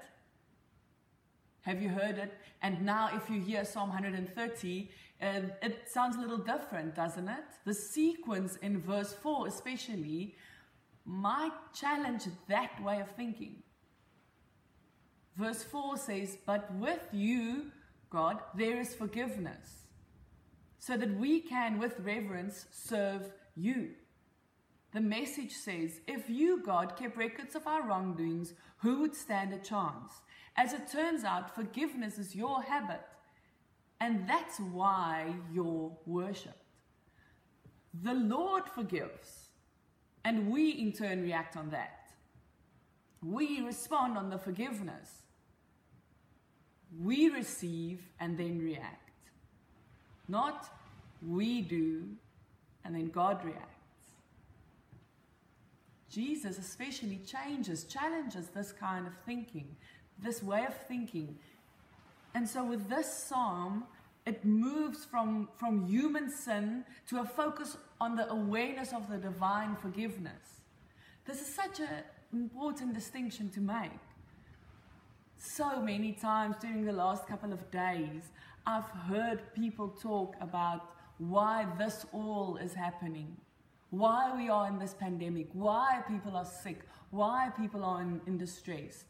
Have 1.62 1.82
you 1.82 1.90
heard 1.90 2.18
it? 2.18 2.32
And 2.62 2.86
now, 2.86 3.10
if 3.14 3.30
you 3.30 3.42
hear 3.42 3.66
Psalm 3.66 3.90
130, 3.90 4.90
uh, 5.22 5.26
it 5.62 5.90
sounds 5.90 6.16
a 6.16 6.20
little 6.20 6.38
different, 6.38 6.96
doesn't 6.96 7.28
it? 7.28 7.44
The 7.66 7.74
sequence 7.74 8.58
in 8.58 8.82
verse 8.82 9.14
4, 9.14 9.48
especially, 9.48 10.36
might 11.06 11.54
challenge 11.74 12.24
that 12.48 12.82
way 12.84 13.00
of 13.00 13.10
thinking. 13.12 13.64
Verse 15.38 15.64
4 15.64 15.98
says, 15.98 16.38
But 16.46 16.74
with 16.76 17.08
you, 17.12 17.72
God, 18.10 18.40
there 18.56 18.80
is 18.80 18.96
forgiveness, 18.96 19.86
so 20.80 20.98
that 20.98 21.16
we 21.18 21.42
can, 21.42 21.78
with 21.78 22.00
reverence, 22.00 22.66
serve 22.72 23.32
you. 23.56 23.92
The 24.94 25.02
message 25.02 25.52
says, 25.52 26.00
If 26.08 26.30
you, 26.30 26.64
God, 26.64 26.96
kept 26.96 27.18
records 27.18 27.56
of 27.56 27.68
our 27.68 27.86
wrongdoings, 27.86 28.54
who 28.78 29.02
would 29.02 29.16
stand 29.16 29.54
a 29.54 29.58
chance? 29.58 30.22
As 30.56 30.72
it 30.72 30.90
turns 30.90 31.26
out, 31.26 31.54
forgiveness 31.54 32.18
is 32.18 32.34
your 32.34 32.62
habit, 32.62 33.02
and 34.00 34.28
that's 34.28 34.58
why 34.60 35.36
you're 35.52 35.92
worshipped. 36.06 36.64
The 38.02 38.14
Lord 38.14 38.64
forgives. 38.74 39.45
And 40.26 40.50
we 40.52 40.72
in 40.72 40.92
turn 40.92 41.22
react 41.22 41.56
on 41.56 41.70
that. 41.70 42.10
We 43.24 43.62
respond 43.62 44.18
on 44.18 44.30
the 44.30 44.40
forgiveness. 44.40 45.10
We 47.02 47.30
receive 47.30 48.02
and 48.20 48.38
then 48.38 48.60
react. 48.60 49.12
Not 50.28 50.68
we 51.26 51.62
do 51.62 52.04
and 52.84 52.96
then 52.96 53.10
God 53.10 53.46
reacts. 53.46 53.72
Jesus 56.10 56.58
especially 56.58 57.20
changes, 57.26 57.84
challenges 57.84 58.48
this 58.48 58.72
kind 58.72 59.06
of 59.06 59.14
thinking, 59.26 59.76
this 60.18 60.42
way 60.42 60.66
of 60.66 60.76
thinking. 60.88 61.38
And 62.34 62.48
so 62.48 62.64
with 62.64 62.90
this 62.90 63.12
psalm, 63.12 63.84
it 64.26 64.44
moves 64.44 65.06
from, 65.06 65.50
from 65.56 65.86
human 65.88 66.30
sin 66.30 66.84
to 67.10 67.22
a 67.22 67.26
focus 67.26 67.78
on 68.02 68.16
the 68.16 68.30
awareness 68.32 68.92
of 68.92 69.10
the 69.10 69.18
divine 69.18 69.76
forgiveness. 69.76 70.62
This 71.26 71.42
is 71.42 71.54
such 71.54 71.80
an 71.80 72.04
important 72.34 72.94
distinction 72.94 73.50
to 73.50 73.60
make. 73.60 73.92
So 75.38 75.82
many 75.82 76.12
times 76.12 76.56
during 76.60 76.86
the 76.86 76.92
last 76.92 77.28
couple 77.28 77.54
of 77.54 77.70
days, 77.70 78.24
I've 78.66 78.90
heard 79.10 79.54
people 79.54 79.90
talk 79.90 80.36
about 80.42 80.96
why 81.20 81.68
this 81.78 82.06
all 82.12 82.58
is 82.58 82.74
happening, 82.74 83.38
why 83.92 84.36
we 84.36 84.50
are 84.50 84.68
in 84.68 84.80
this 84.80 84.94
pandemic, 84.94 85.48
why 85.54 86.02
people 86.08 86.36
are 86.36 86.46
sick, 86.46 86.80
why 87.12 87.52
people 87.58 87.84
are 87.84 88.02
in, 88.02 88.22
in 88.26 88.38
distress. 88.38 89.06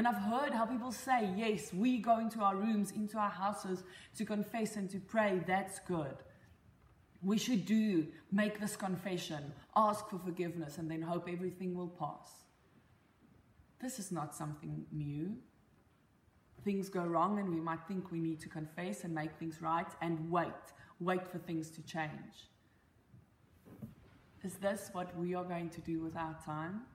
And 0.00 0.08
I've 0.08 0.16
heard 0.16 0.54
how 0.54 0.64
people 0.64 0.92
say, 0.92 1.28
yes, 1.36 1.74
we 1.74 1.98
go 1.98 2.20
into 2.20 2.40
our 2.40 2.56
rooms, 2.56 2.90
into 2.90 3.18
our 3.18 3.28
houses 3.28 3.84
to 4.16 4.24
confess 4.24 4.76
and 4.76 4.88
to 4.88 4.98
pray. 4.98 5.42
That's 5.46 5.78
good. 5.80 6.16
We 7.20 7.36
should 7.36 7.66
do, 7.66 8.06
make 8.32 8.58
this 8.58 8.76
confession, 8.76 9.52
ask 9.76 10.08
for 10.08 10.18
forgiveness, 10.18 10.78
and 10.78 10.90
then 10.90 11.02
hope 11.02 11.28
everything 11.30 11.74
will 11.74 11.90
pass. 11.90 12.30
This 13.82 13.98
is 13.98 14.10
not 14.10 14.34
something 14.34 14.86
new. 14.90 15.36
Things 16.64 16.88
go 16.88 17.04
wrong, 17.04 17.38
and 17.38 17.50
we 17.50 17.60
might 17.60 17.86
think 17.86 18.10
we 18.10 18.20
need 18.20 18.40
to 18.40 18.48
confess 18.48 19.04
and 19.04 19.14
make 19.14 19.36
things 19.38 19.60
right 19.60 19.92
and 20.00 20.30
wait, 20.30 20.46
wait 20.98 21.28
for 21.28 21.36
things 21.36 21.68
to 21.72 21.82
change. 21.82 22.48
Is 24.42 24.54
this 24.54 24.88
what 24.94 25.14
we 25.14 25.34
are 25.34 25.44
going 25.44 25.68
to 25.68 25.82
do 25.82 26.00
with 26.00 26.16
our 26.16 26.38
time? 26.42 26.86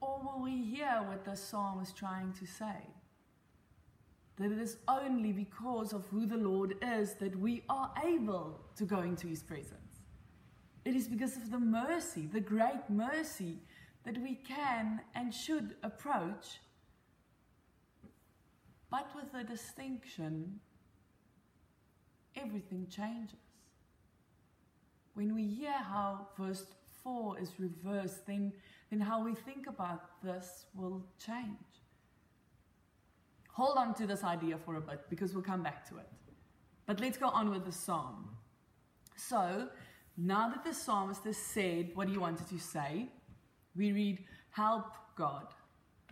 Or 0.00 0.20
will 0.22 0.42
we 0.42 0.62
hear 0.62 1.02
what 1.06 1.24
the 1.24 1.36
psalm 1.36 1.80
is 1.82 1.92
trying 1.92 2.32
to 2.34 2.46
say? 2.46 2.86
That 4.36 4.50
it 4.52 4.58
is 4.58 4.78
only 4.88 5.32
because 5.32 5.92
of 5.92 6.06
who 6.06 6.26
the 6.26 6.36
Lord 6.36 6.76
is 6.82 7.14
that 7.14 7.38
we 7.38 7.62
are 7.68 7.92
able 8.04 8.60
to 8.76 8.84
go 8.84 9.00
into 9.00 9.26
his 9.26 9.42
presence. 9.42 10.00
It 10.84 10.96
is 10.96 11.08
because 11.08 11.36
of 11.36 11.50
the 11.50 11.58
mercy, 11.58 12.26
the 12.26 12.40
great 12.40 12.88
mercy, 12.88 13.58
that 14.04 14.16
we 14.22 14.34
can 14.34 15.00
and 15.14 15.34
should 15.34 15.74
approach, 15.82 16.60
but 18.90 19.06
with 19.14 19.30
the 19.32 19.44
distinction 19.44 20.60
everything 22.36 22.86
changes. 22.88 23.36
When 25.14 25.34
we 25.34 25.46
hear 25.46 25.72
how 25.72 26.28
verse 26.38 26.64
4 27.02 27.38
is 27.40 27.52
reversed, 27.58 28.26
then 28.26 28.52
then 28.90 29.00
how 29.00 29.24
we 29.24 29.34
think 29.34 29.66
about 29.66 30.22
this 30.22 30.66
will 30.74 31.04
change. 31.24 31.70
Hold 33.52 33.78
on 33.78 33.94
to 33.94 34.06
this 34.06 34.24
idea 34.24 34.58
for 34.58 34.76
a 34.76 34.80
bit 34.80 35.00
because 35.08 35.32
we'll 35.32 35.42
come 35.42 35.62
back 35.62 35.88
to 35.88 35.98
it. 35.98 36.08
But 36.86 37.00
let's 37.00 37.18
go 37.18 37.28
on 37.28 37.50
with 37.50 37.64
the 37.64 37.72
psalm. 37.72 38.28
So, 39.16 39.68
now 40.16 40.48
that 40.48 40.64
the 40.64 40.74
psalmist 40.74 41.24
has 41.24 41.36
said 41.36 41.90
what 41.94 42.08
he 42.08 42.18
wanted 42.18 42.48
to 42.48 42.58
say, 42.58 43.08
we 43.76 43.92
read, 43.92 44.24
Help 44.50 44.86
God, 45.16 45.46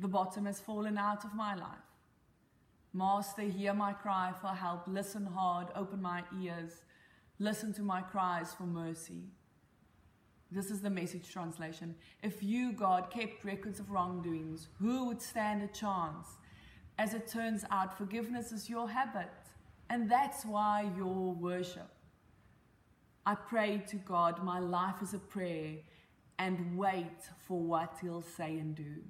the 0.01 0.09
bottom 0.09 0.47
has 0.47 0.61
fallen 0.61 0.97
out 0.97 1.25
of 1.25 1.35
my 1.35 1.55
life. 1.55 1.89
Master, 2.93 3.43
hear 3.43 3.75
my 3.75 3.93
cry 3.93 4.33
for 4.41 4.49
help. 4.49 4.83
Listen 4.87 5.27
hard, 5.27 5.69
open 5.75 6.01
my 6.01 6.23
ears. 6.41 6.85
Listen 7.39 7.73
to 7.75 7.83
my 7.83 8.01
cries 8.01 8.53
for 8.55 8.65
mercy. 8.65 9.25
This 10.51 10.71
is 10.71 10.81
the 10.81 10.91
message 10.91 11.31
translation. 11.31 11.95
If 12.23 12.43
you, 12.43 12.73
God, 12.73 13.11
kept 13.11 13.45
records 13.45 13.81
of 13.81 13.91
wrongdoings, 13.91 14.69
who 14.79 15.05
would 15.05 15.21
stand 15.21 15.63
a 15.63 15.67
chance? 15.67 16.27
As 16.99 17.13
it 17.13 17.29
turns 17.29 17.65
out, 17.71 17.97
forgiveness 17.97 18.51
is 18.51 18.69
your 18.69 18.89
habit, 18.89 19.31
And 19.91 20.11
that's 20.11 20.45
why 20.45 20.91
your 20.97 21.33
worship. 21.33 21.89
I 23.25 23.35
pray 23.35 23.83
to 23.89 23.97
God, 23.97 24.43
my 24.45 24.59
life 24.59 25.03
is 25.03 25.15
a 25.15 25.19
prayer, 25.19 25.77
and 26.39 26.77
wait 26.77 27.21
for 27.47 27.61
what 27.61 27.97
He'll 28.01 28.23
say 28.23 28.59
and 28.59 28.75
do. 28.75 29.03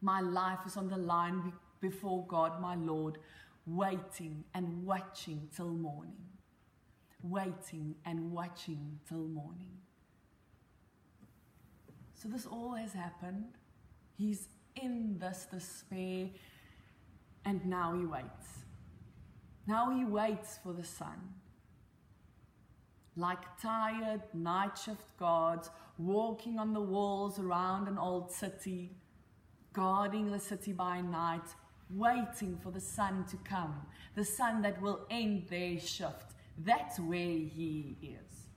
My 0.00 0.20
life 0.20 0.60
is 0.66 0.76
on 0.76 0.88
the 0.88 0.96
line 0.96 1.52
before 1.80 2.26
God, 2.26 2.60
my 2.60 2.74
Lord, 2.74 3.18
waiting 3.66 4.44
and 4.54 4.84
watching 4.84 5.48
till 5.54 5.68
morning. 5.68 6.26
Waiting 7.22 7.96
and 8.04 8.32
watching 8.32 8.98
till 9.08 9.26
morning. 9.28 9.78
So 12.20 12.28
this 12.28 12.46
all 12.46 12.72
has 12.72 12.92
happened. 12.92 13.44
He's 14.16 14.48
in 14.74 15.18
this 15.20 15.46
despair, 15.48 16.26
and 17.44 17.64
now 17.64 17.94
he 17.96 18.04
waits. 18.04 18.64
Now 19.68 19.90
he 19.96 20.04
waits 20.04 20.58
for 20.60 20.72
the 20.72 20.82
sun. 20.82 21.34
Like 23.16 23.60
tired 23.62 24.22
night 24.34 24.76
shift 24.76 25.16
guards 25.16 25.70
walking 25.96 26.58
on 26.58 26.72
the 26.72 26.80
walls 26.80 27.38
around 27.38 27.86
an 27.86 27.98
old 27.98 28.32
city, 28.32 28.96
guarding 29.72 30.30
the 30.32 30.40
city 30.40 30.72
by 30.72 31.00
night, 31.00 31.48
waiting 31.88 32.58
for 32.60 32.72
the 32.72 32.80
sun 32.80 33.26
to 33.30 33.36
come, 33.38 33.86
the 34.16 34.24
sun 34.24 34.62
that 34.62 34.80
will 34.82 35.06
end 35.08 35.46
their 35.48 35.78
shift. 35.78 36.34
That's 36.58 36.98
where 36.98 37.18
he 37.18 37.96
is. 38.02 38.47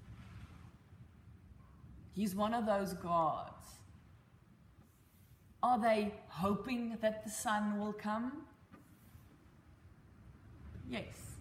He's 2.14 2.36
one 2.36 2.54
of 2.54 2.66
those 2.66 2.94
gods. 2.94 3.66
Are 5.64 5.80
they 5.80 6.14
hoping 6.28 6.98
that 7.02 7.24
the 7.24 7.30
sun 7.30 7.80
will 7.80 7.94
come? 7.94 8.44
Yes. 10.90 11.38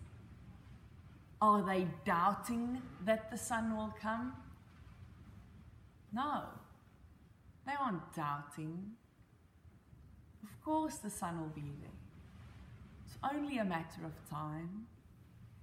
Are 1.41 1.62
they 1.65 1.89
doubting 2.05 2.83
that 3.05 3.31
the 3.31 3.39
sun 3.39 3.77
will 3.77 3.95
come? 4.00 4.35
No. 6.12 6.43
They 7.67 7.73
aren't 7.81 8.15
doubting. 8.15 8.93
Of 10.43 10.65
course, 10.65 10.97
the 10.97 11.11
sun 11.11 11.41
will 11.41 11.49
be 11.49 11.73
there. 11.81 11.91
It's 13.07 13.17
only 13.33 13.59
a 13.59 13.65
matter 13.65 14.05
of 14.05 14.12
time. 14.29 14.87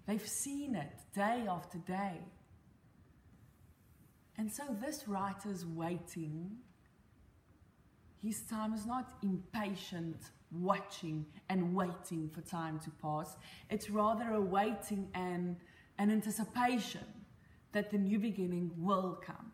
They've 0.07 0.27
seen 0.27 0.75
it 0.75 0.93
day 1.13 1.45
after 1.47 1.77
day. 1.79 2.19
And 4.37 4.51
so 4.51 4.63
this 4.79 5.07
writer's 5.07 5.65
waiting. 5.65 6.51
His 8.21 8.41
time 8.41 8.73
is 8.73 8.85
not 8.85 9.13
impatient, 9.23 10.17
watching 10.51 11.25
and 11.49 11.73
waiting 11.73 12.29
for 12.33 12.41
time 12.41 12.79
to 12.79 12.89
pass. 13.01 13.35
It's 13.69 13.89
rather 13.89 14.33
a 14.33 14.41
waiting 14.41 15.09
and 15.13 15.57
an 15.97 16.11
anticipation 16.11 17.05
that 17.71 17.89
the 17.89 17.97
new 17.97 18.19
beginning 18.19 18.71
will 18.77 19.19
come. 19.25 19.51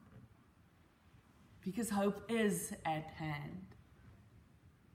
Because 1.61 1.89
hope 1.89 2.23
is 2.29 2.73
at 2.85 3.05
hand. 3.17 3.65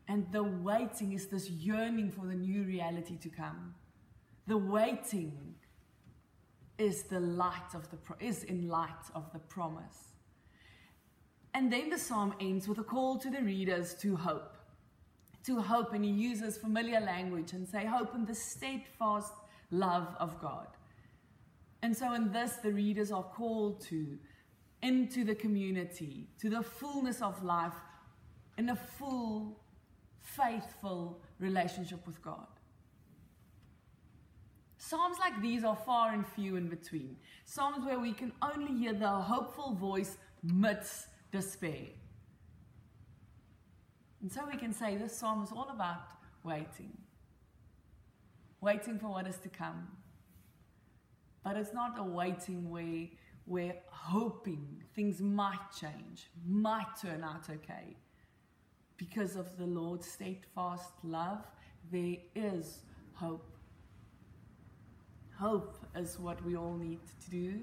And 0.07 0.26
the 0.33 0.42
waiting 0.42 1.12
is 1.12 1.26
this 1.26 1.50
yearning 1.50 2.11
for 2.11 2.26
the 2.26 2.35
new 2.35 2.62
reality 2.62 3.16
to 3.18 3.28
come. 3.28 3.75
The 4.47 4.57
waiting 4.57 5.54
is 6.79 7.05
the 7.05 7.21
light 7.21 7.75
of 7.75 7.91
the 7.91 7.97
pro- 7.97 8.17
is 8.21 8.45
in 8.45 8.69
light 8.69 9.05
of 9.15 9.31
the 9.33 9.39
promise. 9.39 10.15
And 11.55 11.73
then 11.73 11.91
the 11.91 11.99
psalm 11.99 12.35
ends 12.41 12.69
with 12.69 12.79
a 12.79 12.85
call 12.85 13.19
to 13.19 13.31
the 13.31 13.43
readers 13.43 13.95
to 13.97 14.17
hope. 14.17 14.57
To 15.47 15.61
hope, 15.61 15.93
and 15.93 16.05
he 16.05 16.11
uses 16.11 16.59
familiar 16.59 17.01
language 17.01 17.53
and 17.53 17.67
say, 17.67 17.85
hope 17.85 18.15
in 18.15 18.25
the 18.25 18.35
steadfast 18.35 19.33
love 19.71 20.15
of 20.21 20.41
God. 20.41 20.69
And 21.83 21.97
so 21.97 22.13
in 22.13 22.33
this, 22.33 22.57
the 22.57 22.73
readers 22.73 23.11
are 23.11 23.23
called 23.23 23.81
to 23.83 24.19
into 24.83 25.25
the 25.25 25.35
community, 25.35 26.29
to 26.41 26.49
the 26.49 26.62
fullness 26.62 27.21
of 27.23 27.43
life, 27.43 27.75
in 28.57 28.69
a 28.69 28.77
full 28.77 29.59
faithful 30.21 31.21
relationship 31.41 32.07
with 32.07 32.23
God. 32.23 32.47
Psalms 34.79 35.19
like 35.19 35.41
these 35.43 35.64
are 35.64 35.77
far 35.77 36.12
and 36.12 36.27
few 36.27 36.57
in 36.57 36.69
between. 36.69 37.17
Psalms 37.45 37.85
where 37.85 37.99
we 37.99 38.12
can 38.12 38.33
only 38.41 38.79
hear 38.79 38.93
the 38.93 39.09
hopeful 39.09 39.75
voice 39.75 40.17
midst 40.43 41.09
despair. 41.33 41.87
And 44.21 44.33
so 44.33 44.47
we 44.51 44.57
can 44.57 44.73
say 44.73 44.97
this 44.97 45.17
psalm 45.17 45.43
is 45.43 45.53
all 45.53 45.69
about 45.71 46.03
waiting. 46.45 46.97
Waiting 48.61 48.99
for 48.99 49.09
what 49.09 49.27
is 49.27 49.37
to 49.38 49.49
come. 49.49 49.88
But 51.45 51.57
it's 51.57 51.75
not 51.75 51.99
a 51.99 52.03
waiting 52.03 52.71
where 52.71 53.09
we're 53.47 53.77
hoping 53.91 54.83
things 54.95 55.21
might 55.21 55.73
change, 55.79 56.31
might 56.47 56.87
turn 57.01 57.23
out 57.23 57.49
okay 57.51 57.97
because 58.99 59.37
of 59.37 59.57
the 59.57 59.64
Lord's 59.64 60.07
steadfast 60.07 60.93
love, 61.03 61.47
there 61.91 62.17
is 62.35 62.81
hope. 63.14 63.58
Hope 65.38 65.77
is 65.94 66.18
what 66.18 66.44
we 66.44 66.57
all 66.57 66.74
need 66.74 66.98
to 67.24 67.31
do. 67.31 67.61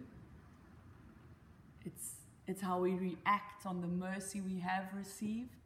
It's, 1.83 2.11
it's 2.47 2.61
how 2.61 2.79
we 2.79 2.91
react 2.93 3.65
on 3.65 3.81
the 3.81 3.87
mercy 3.87 4.39
we 4.39 4.59
have 4.59 4.85
received, 4.95 5.57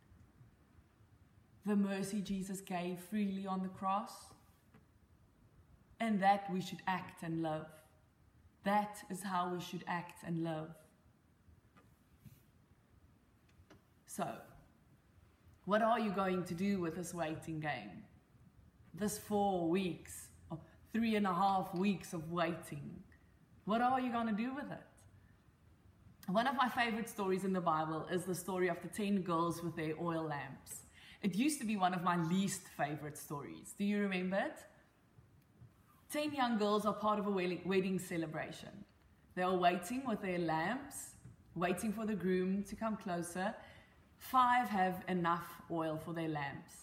the 1.67 1.75
mercy 1.75 2.21
Jesus 2.21 2.61
gave 2.61 2.97
freely 2.97 3.45
on 3.45 3.61
the 3.61 3.69
cross, 3.69 4.11
and 5.99 6.19
that 6.19 6.51
we 6.51 6.61
should 6.61 6.79
act 6.87 7.21
and 7.21 7.43
love. 7.43 7.67
That 8.63 8.97
is 9.11 9.21
how 9.21 9.53
we 9.53 9.61
should 9.61 9.83
act 9.87 10.23
and 10.25 10.43
love. 10.43 10.69
So, 14.07 14.27
what 15.65 15.83
are 15.83 15.99
you 15.99 16.09
going 16.09 16.43
to 16.45 16.55
do 16.55 16.79
with 16.79 16.95
this 16.95 17.13
waiting 17.13 17.59
game? 17.59 18.03
This 18.95 19.19
four 19.19 19.69
weeks, 19.69 20.28
three 20.93 21.15
and 21.15 21.25
a 21.25 21.33
half 21.33 21.73
weeks 21.73 22.13
of 22.13 22.31
waiting. 22.31 23.03
What 23.65 23.81
are 23.81 23.99
you 23.99 24.11
going 24.11 24.27
to 24.27 24.33
do 24.33 24.53
with 24.53 24.71
it? 24.71 24.87
One 26.27 26.47
of 26.47 26.55
my 26.55 26.69
favorite 26.69 27.09
stories 27.09 27.43
in 27.43 27.53
the 27.53 27.61
Bible 27.61 28.05
is 28.11 28.23
the 28.23 28.35
story 28.35 28.69
of 28.69 28.77
the 28.81 28.87
10 28.87 29.21
girls 29.21 29.63
with 29.63 29.75
their 29.75 29.93
oil 30.01 30.23
lamps. 30.23 30.83
It 31.21 31.35
used 31.35 31.59
to 31.59 31.65
be 31.65 31.75
one 31.75 31.93
of 31.93 32.03
my 32.03 32.17
least 32.17 32.61
favorite 32.77 33.17
stories. 33.17 33.73
Do 33.77 33.83
you 33.83 33.99
remember 33.99 34.37
it? 34.37 34.57
10 36.11 36.33
young 36.33 36.57
girls 36.57 36.85
are 36.85 36.93
part 36.93 37.19
of 37.19 37.27
a 37.27 37.31
wedding 37.31 37.99
celebration. 37.99 38.69
They 39.35 39.43
are 39.43 39.55
waiting 39.55 40.03
with 40.07 40.21
their 40.21 40.39
lamps, 40.39 41.11
waiting 41.55 41.91
for 41.91 42.05
the 42.05 42.15
groom 42.15 42.63
to 42.63 42.75
come 42.75 42.97
closer 42.97 43.53
Five 44.19 44.69
have 44.69 45.03
enough 45.07 45.61
oil 45.71 45.97
for 45.97 46.13
their 46.13 46.27
lamps. 46.27 46.73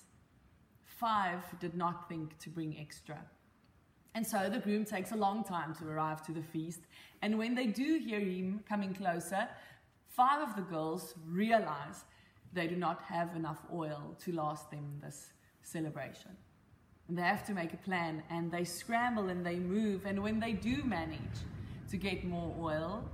Five 0.85 1.43
did 1.61 1.77
not 1.77 2.09
think 2.09 2.39
to 2.39 2.51
bring 2.51 2.77
extra. 2.79 3.19
And 4.17 4.27
so 4.27 4.49
the 4.49 4.59
groom 4.59 4.85
takes 4.85 5.13
a 5.13 5.15
long 5.17 5.45
time 5.45 5.75
to 5.77 5.89
arrive 5.89 6.25
to 6.27 6.33
the 6.33 6.43
feast. 6.43 6.81
And 7.23 7.39
when 7.39 7.55
they 7.55 7.67
do 7.67 8.01
hear 8.03 8.19
him 8.19 8.65
coming 8.69 8.95
closer, 8.95 9.47
five 10.09 10.41
of 10.41 10.57
the 10.57 10.63
girls 10.63 11.15
realize 11.29 12.05
they 12.53 12.67
do 12.67 12.77
not 12.77 13.03
have 13.03 13.37
enough 13.37 13.59
oil 13.73 14.17
to 14.25 14.33
last 14.33 14.71
them 14.71 15.01
this 15.03 15.33
celebration. 15.63 16.31
And 17.09 17.19
they 17.19 17.23
have 17.23 17.47
to 17.47 17.53
make 17.53 17.75
a 17.75 17.77
plan 17.77 18.23
and 18.31 18.51
they 18.51 18.65
scramble 18.65 19.29
and 19.29 19.45
they 19.45 19.57
move. 19.57 20.07
And 20.07 20.23
when 20.23 20.41
they 20.41 20.55
do 20.55 20.83
manage 20.83 21.39
to 21.91 21.97
get 21.97 22.25
more 22.25 22.57
oil, 22.59 23.05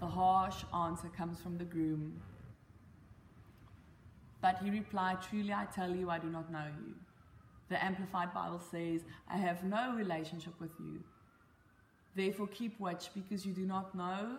the 0.00 0.06
harsh 0.06 0.64
answer 0.74 1.10
comes 1.14 1.40
from 1.40 1.58
the 1.58 1.64
groom 1.64 2.20
but 4.40 4.58
he 4.62 4.70
replied, 4.70 5.18
Truly 5.22 5.52
I 5.52 5.66
tell 5.66 5.94
you, 5.94 6.10
I 6.10 6.18
do 6.18 6.28
not 6.28 6.50
know 6.50 6.64
you. 6.84 6.94
The 7.70 7.82
Amplified 7.82 8.34
Bible 8.34 8.60
says, 8.70 9.02
I 9.28 9.36
have 9.36 9.64
no 9.64 9.94
relationship 9.94 10.54
with 10.60 10.72
you. 10.80 11.02
Therefore 12.16 12.48
keep 12.48 12.78
watch 12.80 13.10
because 13.14 13.46
you 13.46 13.52
do 13.52 13.64
not 13.64 13.94
know 13.94 14.38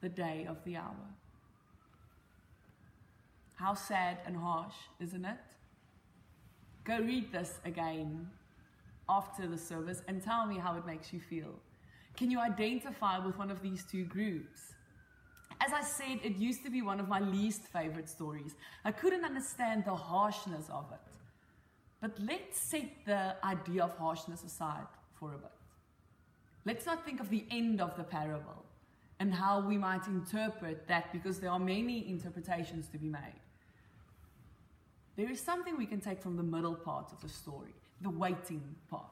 the 0.00 0.08
day 0.08 0.46
of 0.48 0.56
the 0.64 0.76
hour. 0.76 1.06
How 3.56 3.74
sad 3.74 4.18
and 4.26 4.36
harsh, 4.36 4.74
isn't 5.00 5.24
it? 5.24 5.38
Go 6.84 6.98
read 6.98 7.30
this 7.30 7.60
again 7.64 8.28
after 9.08 9.46
the 9.46 9.58
service 9.58 10.02
and 10.08 10.22
tell 10.22 10.46
me 10.46 10.58
how 10.58 10.74
it 10.76 10.86
makes 10.86 11.12
you 11.12 11.20
feel. 11.20 11.54
Can 12.16 12.30
you 12.30 12.40
identify 12.40 13.18
with 13.24 13.36
one 13.36 13.50
of 13.50 13.62
these 13.62 13.84
two 13.84 14.04
groups? 14.04 14.72
As 15.60 15.72
I 15.72 15.82
said, 15.82 16.20
it 16.24 16.36
used 16.38 16.64
to 16.64 16.70
be 16.70 16.80
one 16.80 16.98
of 16.98 17.08
my 17.08 17.20
least 17.20 17.64
favorite 17.66 18.08
stories. 18.08 18.54
I 18.84 18.92
couldn't 18.92 19.24
understand 19.24 19.84
the 19.84 19.94
harshness 19.94 20.68
of 20.70 20.86
it. 20.90 21.11
But 22.02 22.18
let's 22.18 22.60
set 22.60 22.90
the 23.06 23.36
idea 23.44 23.84
of 23.84 23.96
harshness 23.96 24.42
aside 24.42 24.88
for 25.14 25.34
a 25.34 25.38
bit. 25.38 25.52
Let's 26.64 26.84
not 26.84 27.04
think 27.04 27.20
of 27.20 27.30
the 27.30 27.44
end 27.50 27.80
of 27.80 27.96
the 27.96 28.02
parable 28.02 28.64
and 29.20 29.32
how 29.32 29.60
we 29.60 29.78
might 29.78 30.08
interpret 30.08 30.88
that 30.88 31.12
because 31.12 31.38
there 31.38 31.50
are 31.50 31.60
many 31.60 32.08
interpretations 32.08 32.88
to 32.88 32.98
be 32.98 33.08
made. 33.08 33.40
There 35.16 35.30
is 35.30 35.40
something 35.40 35.76
we 35.76 35.86
can 35.86 36.00
take 36.00 36.20
from 36.20 36.36
the 36.36 36.42
middle 36.42 36.74
part 36.74 37.12
of 37.12 37.20
the 37.20 37.28
story, 37.28 37.74
the 38.00 38.10
waiting 38.10 38.74
part. 38.90 39.06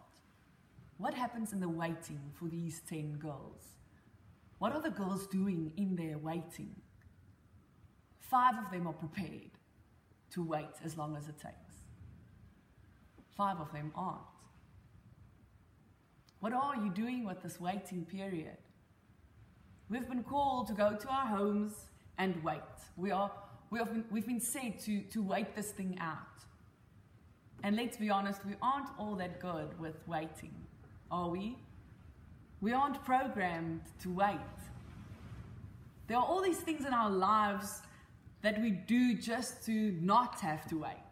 what 0.98 1.14
happens 1.14 1.53
in 1.53 1.61
the 1.61 1.68
waiting 1.68 2.20
for 2.35 2.48
these 2.48 2.81
10 2.88 3.18
girls? 3.18 3.62
What 4.59 4.72
are 4.72 4.83
the 4.83 4.90
girls 4.90 5.26
doing 5.29 5.72
in 5.76 5.94
their 5.96 6.18
waiting? 6.18 6.74
Five 8.18 8.59
of 8.59 8.70
them 8.70 8.87
are 8.87 8.92
prepared 8.92 9.53
to 10.33 10.42
wait 10.42 10.74
as 10.85 10.98
long 10.98 11.16
as 11.16 11.29
it 11.29 11.38
takes. 11.38 11.60
Five 13.36 13.60
of 13.60 13.72
them 13.72 13.92
aren't. 13.94 14.20
What 16.40 16.52
are 16.52 16.76
you 16.76 16.90
doing 16.90 17.24
with 17.24 17.42
this 17.42 17.60
waiting 17.60 18.04
period? 18.04 18.56
We've 19.90 20.08
been 20.08 20.22
called 20.22 20.68
to 20.68 20.72
go 20.72 20.96
to 20.96 21.08
our 21.08 21.26
homes 21.26 21.72
and 22.16 22.42
wait. 22.42 22.60
We 22.96 23.10
are, 23.10 23.30
we 23.70 23.78
have 23.78 23.92
been, 23.92 24.04
we've 24.10 24.26
been 24.26 24.40
said 24.40 24.78
to, 24.80 25.00
to 25.02 25.22
wait 25.22 25.54
this 25.54 25.70
thing 25.72 25.98
out. 26.00 26.16
And 27.62 27.76
let's 27.76 27.96
be 27.96 28.08
honest, 28.08 28.44
we 28.46 28.54
aren't 28.62 28.88
all 28.98 29.16
that 29.16 29.40
good 29.40 29.78
with 29.78 29.96
waiting, 30.06 30.54
are 31.10 31.28
we? 31.28 31.58
We 32.60 32.72
aren't 32.72 33.04
programmed 33.04 33.82
to 34.02 34.10
wait. 34.10 34.36
There 36.06 36.16
are 36.16 36.24
all 36.24 36.42
these 36.42 36.58
things 36.58 36.86
in 36.86 36.94
our 36.94 37.10
lives 37.10 37.82
that 38.42 38.60
we 38.60 38.70
do 38.70 39.14
just 39.14 39.64
to 39.66 39.92
not 40.00 40.40
have 40.40 40.66
to 40.68 40.78
wait. 40.78 41.10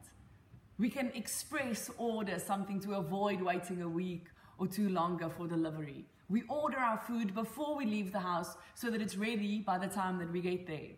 We 0.78 0.88
can 0.88 1.10
express 1.14 1.90
order 1.98 2.38
something 2.38 2.80
to 2.80 2.94
avoid 2.94 3.42
waiting 3.42 3.82
a 3.82 3.88
week 3.88 4.26
or 4.58 4.66
two 4.66 4.88
longer 4.88 5.28
for 5.28 5.48
delivery. 5.48 6.04
We 6.28 6.42
order 6.48 6.78
our 6.78 6.98
food 6.98 7.34
before 7.34 7.76
we 7.76 7.86
leave 7.86 8.12
the 8.12 8.20
house 8.20 8.56
so 8.74 8.90
that 8.90 9.00
it's 9.00 9.16
ready 9.16 9.60
by 9.60 9.78
the 9.78 9.86
time 9.86 10.18
that 10.18 10.30
we 10.30 10.40
get 10.40 10.66
there. 10.66 10.90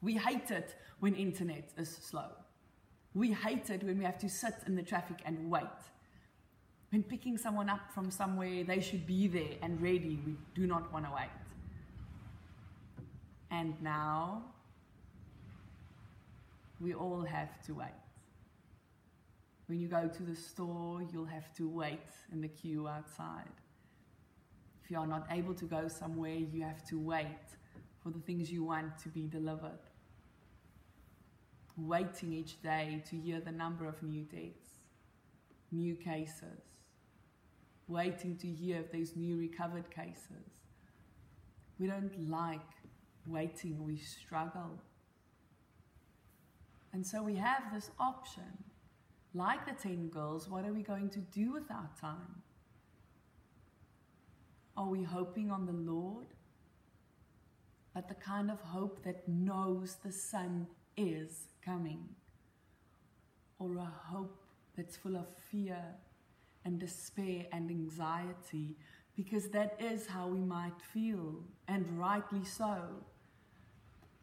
We 0.00 0.16
hate 0.16 0.50
it 0.50 0.74
when 1.00 1.14
internet 1.14 1.70
is 1.76 1.88
slow. 1.88 2.30
We 3.14 3.32
hate 3.32 3.70
it 3.70 3.84
when 3.84 3.98
we 3.98 4.04
have 4.04 4.18
to 4.18 4.28
sit 4.28 4.54
in 4.66 4.74
the 4.74 4.82
traffic 4.82 5.18
and 5.24 5.50
wait. 5.50 5.62
When 6.90 7.02
picking 7.02 7.38
someone 7.38 7.68
up 7.68 7.92
from 7.94 8.10
somewhere, 8.10 8.64
they 8.64 8.80
should 8.80 9.06
be 9.06 9.28
there 9.28 9.56
and 9.62 9.80
ready. 9.80 10.18
We 10.26 10.36
do 10.54 10.66
not 10.66 10.92
want 10.92 11.04
to 11.04 11.12
wait. 11.14 11.30
And 13.50 13.80
now, 13.82 14.42
we 16.80 16.94
all 16.94 17.22
have 17.22 17.62
to 17.66 17.74
wait. 17.74 18.01
When 19.72 19.80
you 19.80 19.88
go 19.88 20.06
to 20.06 20.22
the 20.22 20.36
store, 20.36 21.00
you'll 21.10 21.24
have 21.24 21.50
to 21.54 21.66
wait 21.66 22.10
in 22.30 22.42
the 22.42 22.48
queue 22.48 22.86
outside. 22.86 23.48
If 24.84 24.90
you 24.90 24.98
are 24.98 25.06
not 25.06 25.26
able 25.30 25.54
to 25.54 25.64
go 25.64 25.88
somewhere, 25.88 26.34
you 26.34 26.60
have 26.60 26.86
to 26.88 26.98
wait 26.98 27.56
for 28.02 28.10
the 28.10 28.18
things 28.18 28.52
you 28.52 28.64
want 28.64 28.98
to 28.98 29.08
be 29.08 29.28
delivered. 29.28 29.80
Waiting 31.78 32.34
each 32.34 32.60
day 32.60 33.02
to 33.08 33.16
hear 33.16 33.40
the 33.40 33.50
number 33.50 33.88
of 33.88 34.02
new 34.02 34.24
deaths, 34.24 34.68
new 35.70 35.94
cases. 35.94 36.60
Waiting 37.88 38.36
to 38.36 38.48
hear 38.48 38.80
if 38.80 38.92
there's 38.92 39.16
new 39.16 39.38
recovered 39.38 39.90
cases. 39.90 40.50
We 41.78 41.86
don't 41.86 42.28
like 42.28 42.60
waiting, 43.26 43.82
we 43.86 43.96
struggle. 43.96 44.78
And 46.92 47.06
so 47.06 47.22
we 47.22 47.36
have 47.36 47.72
this 47.72 47.90
option. 47.98 48.64
Like 49.34 49.64
the 49.66 49.72
10 49.72 50.08
girls, 50.08 50.48
what 50.48 50.64
are 50.66 50.72
we 50.72 50.82
going 50.82 51.08
to 51.10 51.20
do 51.20 51.52
with 51.52 51.70
our 51.70 51.88
time? 52.00 52.42
Are 54.76 54.88
we 54.88 55.02
hoping 55.02 55.50
on 55.50 55.66
the 55.66 55.72
Lord? 55.72 56.26
But 57.94 58.08
the 58.08 58.14
kind 58.14 58.50
of 58.50 58.60
hope 58.60 59.02
that 59.04 59.26
knows 59.28 59.96
the 60.02 60.12
sun 60.12 60.66
is 60.96 61.48
coming. 61.64 62.08
Or 63.58 63.76
a 63.76 63.92
hope 64.10 64.44
that's 64.76 64.96
full 64.96 65.16
of 65.16 65.26
fear 65.50 65.82
and 66.64 66.78
despair 66.78 67.46
and 67.52 67.70
anxiety, 67.70 68.76
because 69.16 69.48
that 69.48 69.76
is 69.80 70.06
how 70.06 70.28
we 70.28 70.40
might 70.40 70.80
feel, 70.92 71.42
and 71.68 71.98
rightly 71.98 72.44
so. 72.44 72.78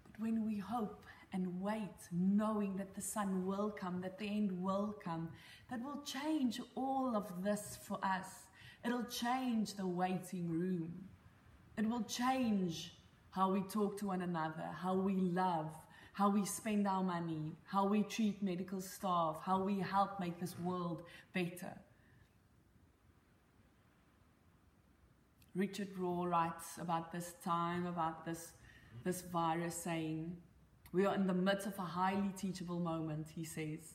But 0.04 0.20
when 0.20 0.46
we 0.46 0.58
hope 0.58 1.04
and 1.34 1.62
wait, 1.62 1.96
knowing 2.12 2.76
that 2.78 2.96
the 2.96 3.02
sun 3.02 3.46
will 3.46 3.70
come, 3.70 4.02
that 4.02 4.18
the 4.18 4.26
end 4.26 4.52
will 4.52 4.96
come, 5.04 5.30
that 5.70 5.84
will 5.84 6.02
change 6.04 6.60
all 6.76 7.16
of 7.16 7.44
this 7.44 7.78
for 7.84 8.00
us. 8.04 8.48
It'll 8.84 9.04
change 9.04 9.76
the 9.76 9.86
waiting 9.86 10.50
room. 10.50 10.92
It 11.78 11.88
will 11.88 12.04
change 12.04 12.94
how 13.32 13.52
we 13.52 13.62
talk 13.62 13.98
to 14.00 14.08
one 14.08 14.22
another, 14.22 14.70
how 14.76 14.96
we 14.96 15.16
love, 15.16 15.70
how 16.14 16.30
we 16.30 16.46
spend 16.46 16.88
our 16.88 17.04
money, 17.04 17.56
how 17.64 17.86
we 17.86 18.04
treat 18.04 18.42
medical 18.42 18.82
staff, 18.82 19.38
how 19.44 19.62
we 19.64 19.80
help 19.80 20.20
make 20.20 20.40
this 20.40 20.58
world 20.60 21.04
better. 21.34 21.74
Richard 25.56 25.94
Rohr 25.96 26.30
writes 26.30 26.78
about 26.82 27.12
this 27.12 27.34
time, 27.44 27.86
about 27.86 28.26
this, 28.26 28.52
this 29.04 29.22
virus, 29.22 29.76
saying, 29.76 30.36
We 30.92 31.06
are 31.06 31.14
in 31.14 31.28
the 31.28 31.34
midst 31.34 31.68
of 31.68 31.78
a 31.78 31.84
highly 31.84 32.34
teachable 32.36 32.80
moment, 32.80 33.28
he 33.36 33.44
says. 33.44 33.94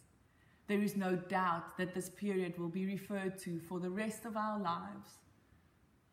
There 0.68 0.80
is 0.80 0.96
no 0.96 1.16
doubt 1.16 1.76
that 1.76 1.92
this 1.92 2.08
period 2.08 2.56
will 2.58 2.68
be 2.68 2.86
referred 2.86 3.38
to 3.40 3.58
for 3.58 3.80
the 3.80 3.90
rest 3.90 4.24
of 4.24 4.36
our 4.36 4.58
lives. 4.60 5.18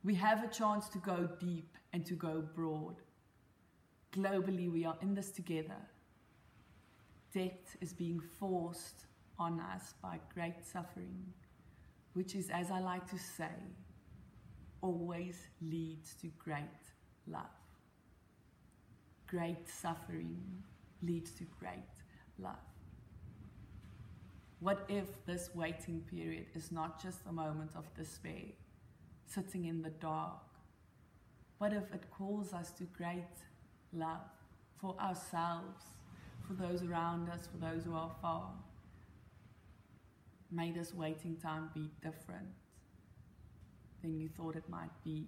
We 0.03 0.15
have 0.15 0.43
a 0.43 0.47
chance 0.47 0.89
to 0.89 0.97
go 0.97 1.29
deep 1.39 1.77
and 1.93 2.05
to 2.07 2.15
go 2.15 2.43
broad. 2.55 2.95
Globally, 4.11 4.71
we 4.71 4.83
are 4.83 4.97
in 5.01 5.13
this 5.13 5.29
together. 5.29 5.77
Death 7.31 7.77
is 7.79 7.93
being 7.93 8.19
forced 8.19 9.05
on 9.37 9.59
us 9.59 9.93
by 10.01 10.19
great 10.33 10.65
suffering, 10.65 11.23
which 12.13 12.35
is, 12.35 12.49
as 12.49 12.71
I 12.71 12.79
like 12.79 13.07
to 13.11 13.17
say, 13.19 13.55
always 14.81 15.37
leads 15.61 16.15
to 16.15 16.27
great 16.39 16.65
love. 17.27 17.45
Great 19.27 19.69
suffering 19.69 20.63
leads 21.01 21.31
to 21.31 21.45
great 21.59 21.83
love. 22.39 22.55
What 24.59 24.85
if 24.89 25.05
this 25.25 25.49
waiting 25.55 26.01
period 26.01 26.45
is 26.53 26.71
not 26.71 27.01
just 27.01 27.19
a 27.27 27.33
moment 27.33 27.71
of 27.75 27.91
despair, 27.95 28.53
sitting 29.25 29.65
in 29.65 29.81
the 29.81 29.89
dark? 29.89 30.43
What 31.57 31.73
if 31.73 31.91
it 31.93 32.03
calls 32.11 32.53
us 32.53 32.71
to 32.73 32.83
great 32.83 33.23
love 33.91 34.21
for 34.79 34.95
ourselves, 34.99 35.83
for 36.47 36.53
those 36.53 36.83
around 36.83 37.29
us, 37.29 37.47
for 37.51 37.57
those 37.57 37.85
who 37.85 37.95
are 37.95 38.11
far? 38.21 38.51
May 40.51 40.71
this 40.71 40.93
waiting 40.93 41.37
time 41.37 41.69
be 41.73 41.89
different 42.03 42.49
than 44.01 44.19
you 44.19 44.29
thought 44.29 44.55
it 44.55 44.69
might 44.69 44.91
be 45.03 45.27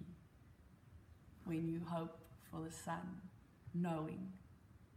when 1.44 1.66
you 1.66 1.80
hope 1.86 2.18
for 2.50 2.60
the 2.60 2.70
sun, 2.70 3.20
knowing 3.74 4.32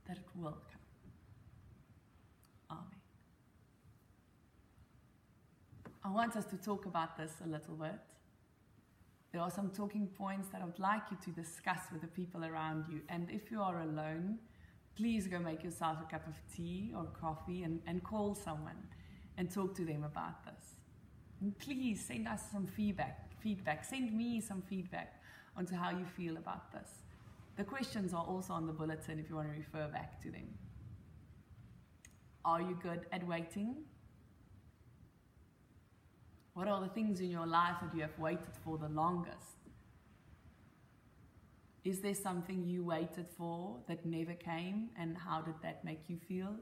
that 0.08 0.18
it 0.18 0.26
will 0.36 0.52
come. 0.52 0.82
Amen. 2.72 3.02
I 6.04 6.10
want 6.10 6.36
us 6.36 6.46
to 6.46 6.58
talk 6.58 6.86
about 6.86 7.18
this 7.18 7.34
a 7.44 7.48
little 7.48 7.76
bit. 7.76 8.00
There 9.32 9.42
are 9.42 9.52
some 9.52 9.70
talking 9.70 10.08
points 10.08 10.48
that 10.50 10.62
I 10.62 10.66
would 10.66 10.80
like 10.80 11.04
you 11.12 11.18
to 11.26 11.32
discuss 11.32 11.82
with 11.92 12.02
the 12.02 12.08
people 12.08 12.46
around 12.46 12.86
you. 12.90 13.02
And 13.10 13.30
if 13.30 13.52
you 13.52 13.62
are 13.62 13.82
alone, 13.82 14.40
please 14.96 15.28
go 15.28 15.40
make 15.40 15.64
yourself 15.64 15.98
a 16.02 16.10
cup 16.10 16.26
of 16.28 16.36
tea 16.56 16.94
or 16.96 17.06
coffee 17.20 17.64
and, 17.64 17.82
and 17.86 18.04
call 18.04 18.34
someone 18.34 18.88
and 19.38 19.52
talk 19.52 19.76
to 19.76 19.86
them 19.86 20.04
about 20.04 20.44
this. 20.46 20.76
And 21.42 21.58
please 21.60 22.04
send 22.04 22.28
us 22.28 22.42
some 22.52 22.66
feedback 22.66 23.28
feedback. 23.40 23.86
Send 23.86 24.14
me 24.14 24.42
some 24.42 24.62
feedback 24.62 25.22
onto 25.56 25.76
how 25.76 25.92
you 25.92 26.06
feel 26.06 26.38
about 26.38 26.72
this. 26.72 26.90
The 27.58 27.64
questions 27.64 28.14
are 28.14 28.24
also 28.24 28.54
on 28.54 28.68
the 28.68 28.74
bulletin 28.74 29.20
if 29.20 29.30
you 29.30 29.36
want 29.36 29.52
to 29.52 29.58
refer 29.58 29.92
back 29.92 30.22
to 30.22 30.32
them. 30.32 30.48
Are 32.46 32.62
you 32.62 32.78
good 32.82 33.08
at 33.12 33.26
waiting? 33.28 33.76
What 36.54 36.68
are 36.68 36.80
the 36.82 36.88
things 36.88 37.20
in 37.20 37.30
your 37.30 37.48
life 37.48 37.76
that 37.82 37.94
you 37.96 38.02
have 38.02 38.18
waited 38.18 38.56
for 38.64 38.78
the 38.78 38.90
longest? 38.90 39.58
Is 41.84 42.00
there 42.00 42.14
something 42.14 42.64
you 42.64 42.84
waited 42.84 43.28
for 43.38 43.78
that 43.88 44.06
never 44.06 44.34
came, 44.34 44.90
and 45.00 45.18
how 45.18 45.42
did 45.42 45.56
that 45.64 45.84
make 45.86 46.10
you 46.10 46.18
feel? 46.28 46.56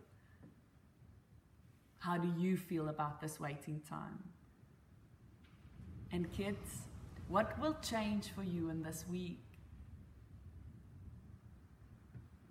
How 2.00 2.18
do 2.18 2.32
you 2.38 2.58
feel 2.58 2.90
about 2.90 3.22
this 3.22 3.40
waiting 3.40 3.82
time? 3.90 4.20
And 6.12 6.32
kids, 6.32 6.84
what 7.28 7.60
will 7.60 7.76
change 7.82 8.30
for 8.36 8.44
you 8.44 8.70
in 8.70 8.84
this 8.84 9.06
week? 9.10 9.45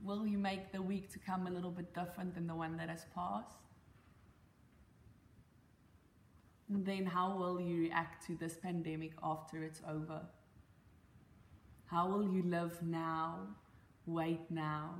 Will 0.05 0.27
you 0.27 0.37
make 0.37 0.71
the 0.71 0.83
week 0.83 1.11
to 1.15 1.19
come 1.19 1.47
a 1.47 1.51
little 1.51 1.71
bit 1.71 1.95
different 1.95 2.35
than 2.35 2.47
the 2.47 2.55
one 2.55 2.77
that 2.77 2.91
has 2.91 3.07
passed? 3.15 3.57
And 6.69 6.85
then 6.85 7.07
how 7.07 7.37
will 7.37 7.59
you 7.59 7.81
react 7.81 8.27
to 8.27 8.37
this 8.37 8.55
pandemic 8.55 9.13
after 9.23 9.63
it's 9.63 9.81
over? 9.89 10.21
How 11.87 12.07
will 12.09 12.25
you 12.25 12.43
live 12.43 12.83
now, 12.83 13.39
wait 14.07 14.51
now? 14.51 14.95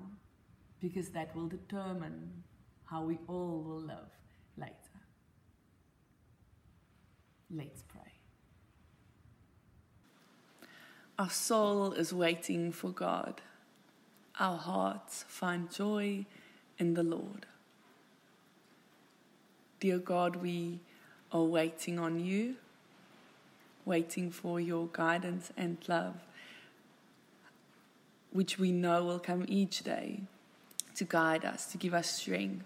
Because 0.81 1.11
that 1.11 1.35
will 1.37 1.49
determine 1.49 2.43
how 2.85 3.05
we 3.05 3.19
all 3.29 3.63
will 3.63 3.81
live 3.81 4.13
later. 4.57 4.75
Let's 7.51 7.83
pray. 7.83 8.01
Our 11.19 11.31
soul 11.31 11.93
is 11.93 12.13
waiting 12.13 12.73
for 12.73 12.91
God. 12.91 13.41
Our 14.39 14.59
hearts 14.59 15.25
find 15.29 15.73
joy 15.73 16.27
in 16.79 16.95
the 16.95 17.05
Lord. 17.05 17.47
Dear 19.79 19.99
God, 19.99 20.37
we 20.37 20.81
are 21.31 21.45
waiting 21.45 21.99
on 21.99 22.19
you, 22.19 22.57
waiting 23.85 24.31
for 24.31 24.59
your 24.59 24.89
guidance 24.93 25.53
and 25.57 25.77
love, 25.87 26.17
which 28.33 28.59
we 28.59 28.73
know 28.73 29.05
will 29.05 29.19
come 29.19 29.45
each 29.47 29.85
day 29.85 30.23
to 30.97 31.05
guide 31.05 31.45
us, 31.45 31.67
to 31.67 31.79
give 31.79 31.95
us 31.95 32.11
strength. 32.11 32.65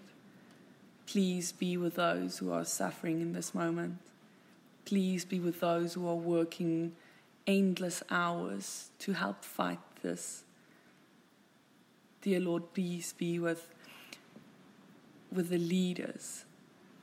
Please 1.05 1.51
be 1.51 1.77
with 1.77 1.95
those 1.95 2.37
who 2.37 2.51
are 2.51 2.65
suffering 2.65 3.21
in 3.21 3.33
this 3.33 3.53
moment. 3.53 3.97
Please 4.85 5.25
be 5.25 5.39
with 5.39 5.59
those 5.59 5.93
who 5.93 6.07
are 6.07 6.15
working 6.15 6.93
endless 7.45 8.01
hours 8.09 8.89
to 8.99 9.13
help 9.13 9.43
fight 9.43 9.79
this. 10.01 10.43
Dear 12.21 12.41
Lord, 12.41 12.73
please 12.73 13.13
be 13.13 13.39
with, 13.39 13.73
with 15.31 15.49
the 15.49 15.57
leaders 15.57 16.45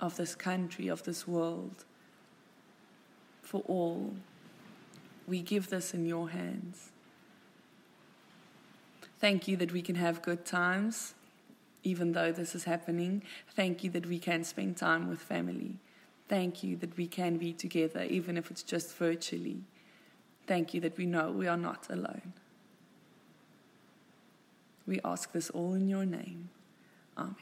of 0.00 0.16
this 0.16 0.34
country, 0.34 0.88
of 0.88 1.04
this 1.04 1.26
world, 1.26 1.84
for 3.42 3.62
all. 3.66 4.14
We 5.26 5.40
give 5.40 5.70
this 5.70 5.94
in 5.94 6.04
your 6.06 6.30
hands. 6.30 6.90
Thank 9.18 9.48
you 9.48 9.56
that 9.56 9.72
we 9.72 9.80
can 9.80 9.96
have 9.96 10.20
good 10.20 10.44
times, 10.44 11.14
even 11.82 12.12
though 12.12 12.30
this 12.30 12.54
is 12.54 12.64
happening. 12.64 13.22
Thank 13.54 13.82
you 13.82 13.90
that 13.90 14.06
we 14.06 14.18
can 14.18 14.44
spend 14.44 14.76
time 14.76 15.08
with 15.08 15.20
family. 15.20 15.76
Thank 16.28 16.62
you 16.62 16.76
that 16.76 16.96
we 16.96 17.06
can 17.06 17.38
be 17.38 17.52
together, 17.52 18.02
even 18.02 18.36
if 18.36 18.50
it's 18.50 18.62
just 18.62 18.94
virtually. 18.96 19.62
Thank 20.46 20.74
you 20.74 20.80
that 20.82 20.98
we 20.98 21.06
know 21.06 21.30
we 21.30 21.48
are 21.48 21.56
not 21.56 21.86
alone. 21.88 22.34
We 24.86 25.00
ask 25.04 25.32
this 25.32 25.50
all 25.50 25.74
in 25.74 25.88
your 25.88 26.06
name. 26.06 26.48
Amen. 27.18 27.34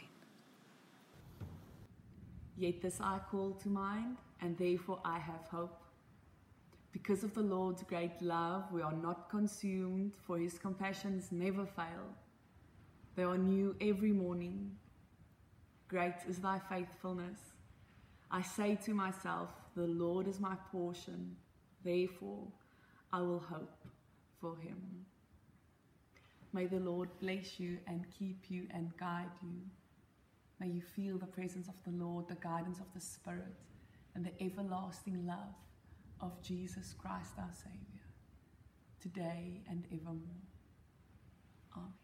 Yet 2.56 2.80
this 2.80 3.00
I 3.00 3.18
call 3.30 3.52
to 3.62 3.68
mind, 3.68 4.16
and 4.40 4.56
therefore 4.56 5.00
I 5.04 5.18
have 5.18 5.46
hope. 5.50 5.80
Because 6.92 7.24
of 7.24 7.34
the 7.34 7.42
Lord's 7.42 7.82
great 7.82 8.22
love, 8.22 8.70
we 8.72 8.80
are 8.80 8.92
not 8.92 9.28
consumed, 9.28 10.12
for 10.26 10.38
his 10.38 10.58
compassions 10.58 11.32
never 11.32 11.66
fail. 11.66 12.06
They 13.16 13.24
are 13.24 13.36
new 13.36 13.74
every 13.80 14.12
morning. 14.12 14.76
Great 15.88 16.14
is 16.28 16.38
thy 16.38 16.60
faithfulness. 16.70 17.38
I 18.30 18.42
say 18.42 18.78
to 18.84 18.94
myself, 18.94 19.50
The 19.76 19.86
Lord 19.86 20.28
is 20.28 20.40
my 20.40 20.54
portion, 20.72 21.36
therefore 21.84 22.46
I 23.12 23.20
will 23.20 23.40
hope 23.40 23.84
for 24.40 24.56
him. 24.56 25.04
May 26.54 26.66
the 26.66 26.78
Lord 26.78 27.08
bless 27.20 27.58
you 27.58 27.78
and 27.88 28.06
keep 28.16 28.44
you 28.48 28.68
and 28.70 28.96
guide 28.96 29.32
you. 29.42 29.58
May 30.60 30.68
you 30.68 30.82
feel 30.82 31.18
the 31.18 31.26
presence 31.26 31.66
of 31.66 31.74
the 31.84 31.90
Lord, 32.04 32.28
the 32.28 32.36
guidance 32.36 32.78
of 32.78 32.86
the 32.94 33.00
Spirit, 33.00 33.56
and 34.14 34.24
the 34.24 34.40
everlasting 34.40 35.26
love 35.26 35.56
of 36.20 36.40
Jesus 36.42 36.94
Christ 36.96 37.32
our 37.38 37.50
Savior, 37.52 38.06
today 39.02 39.62
and 39.68 39.84
evermore. 39.92 40.46
Amen. 41.76 42.03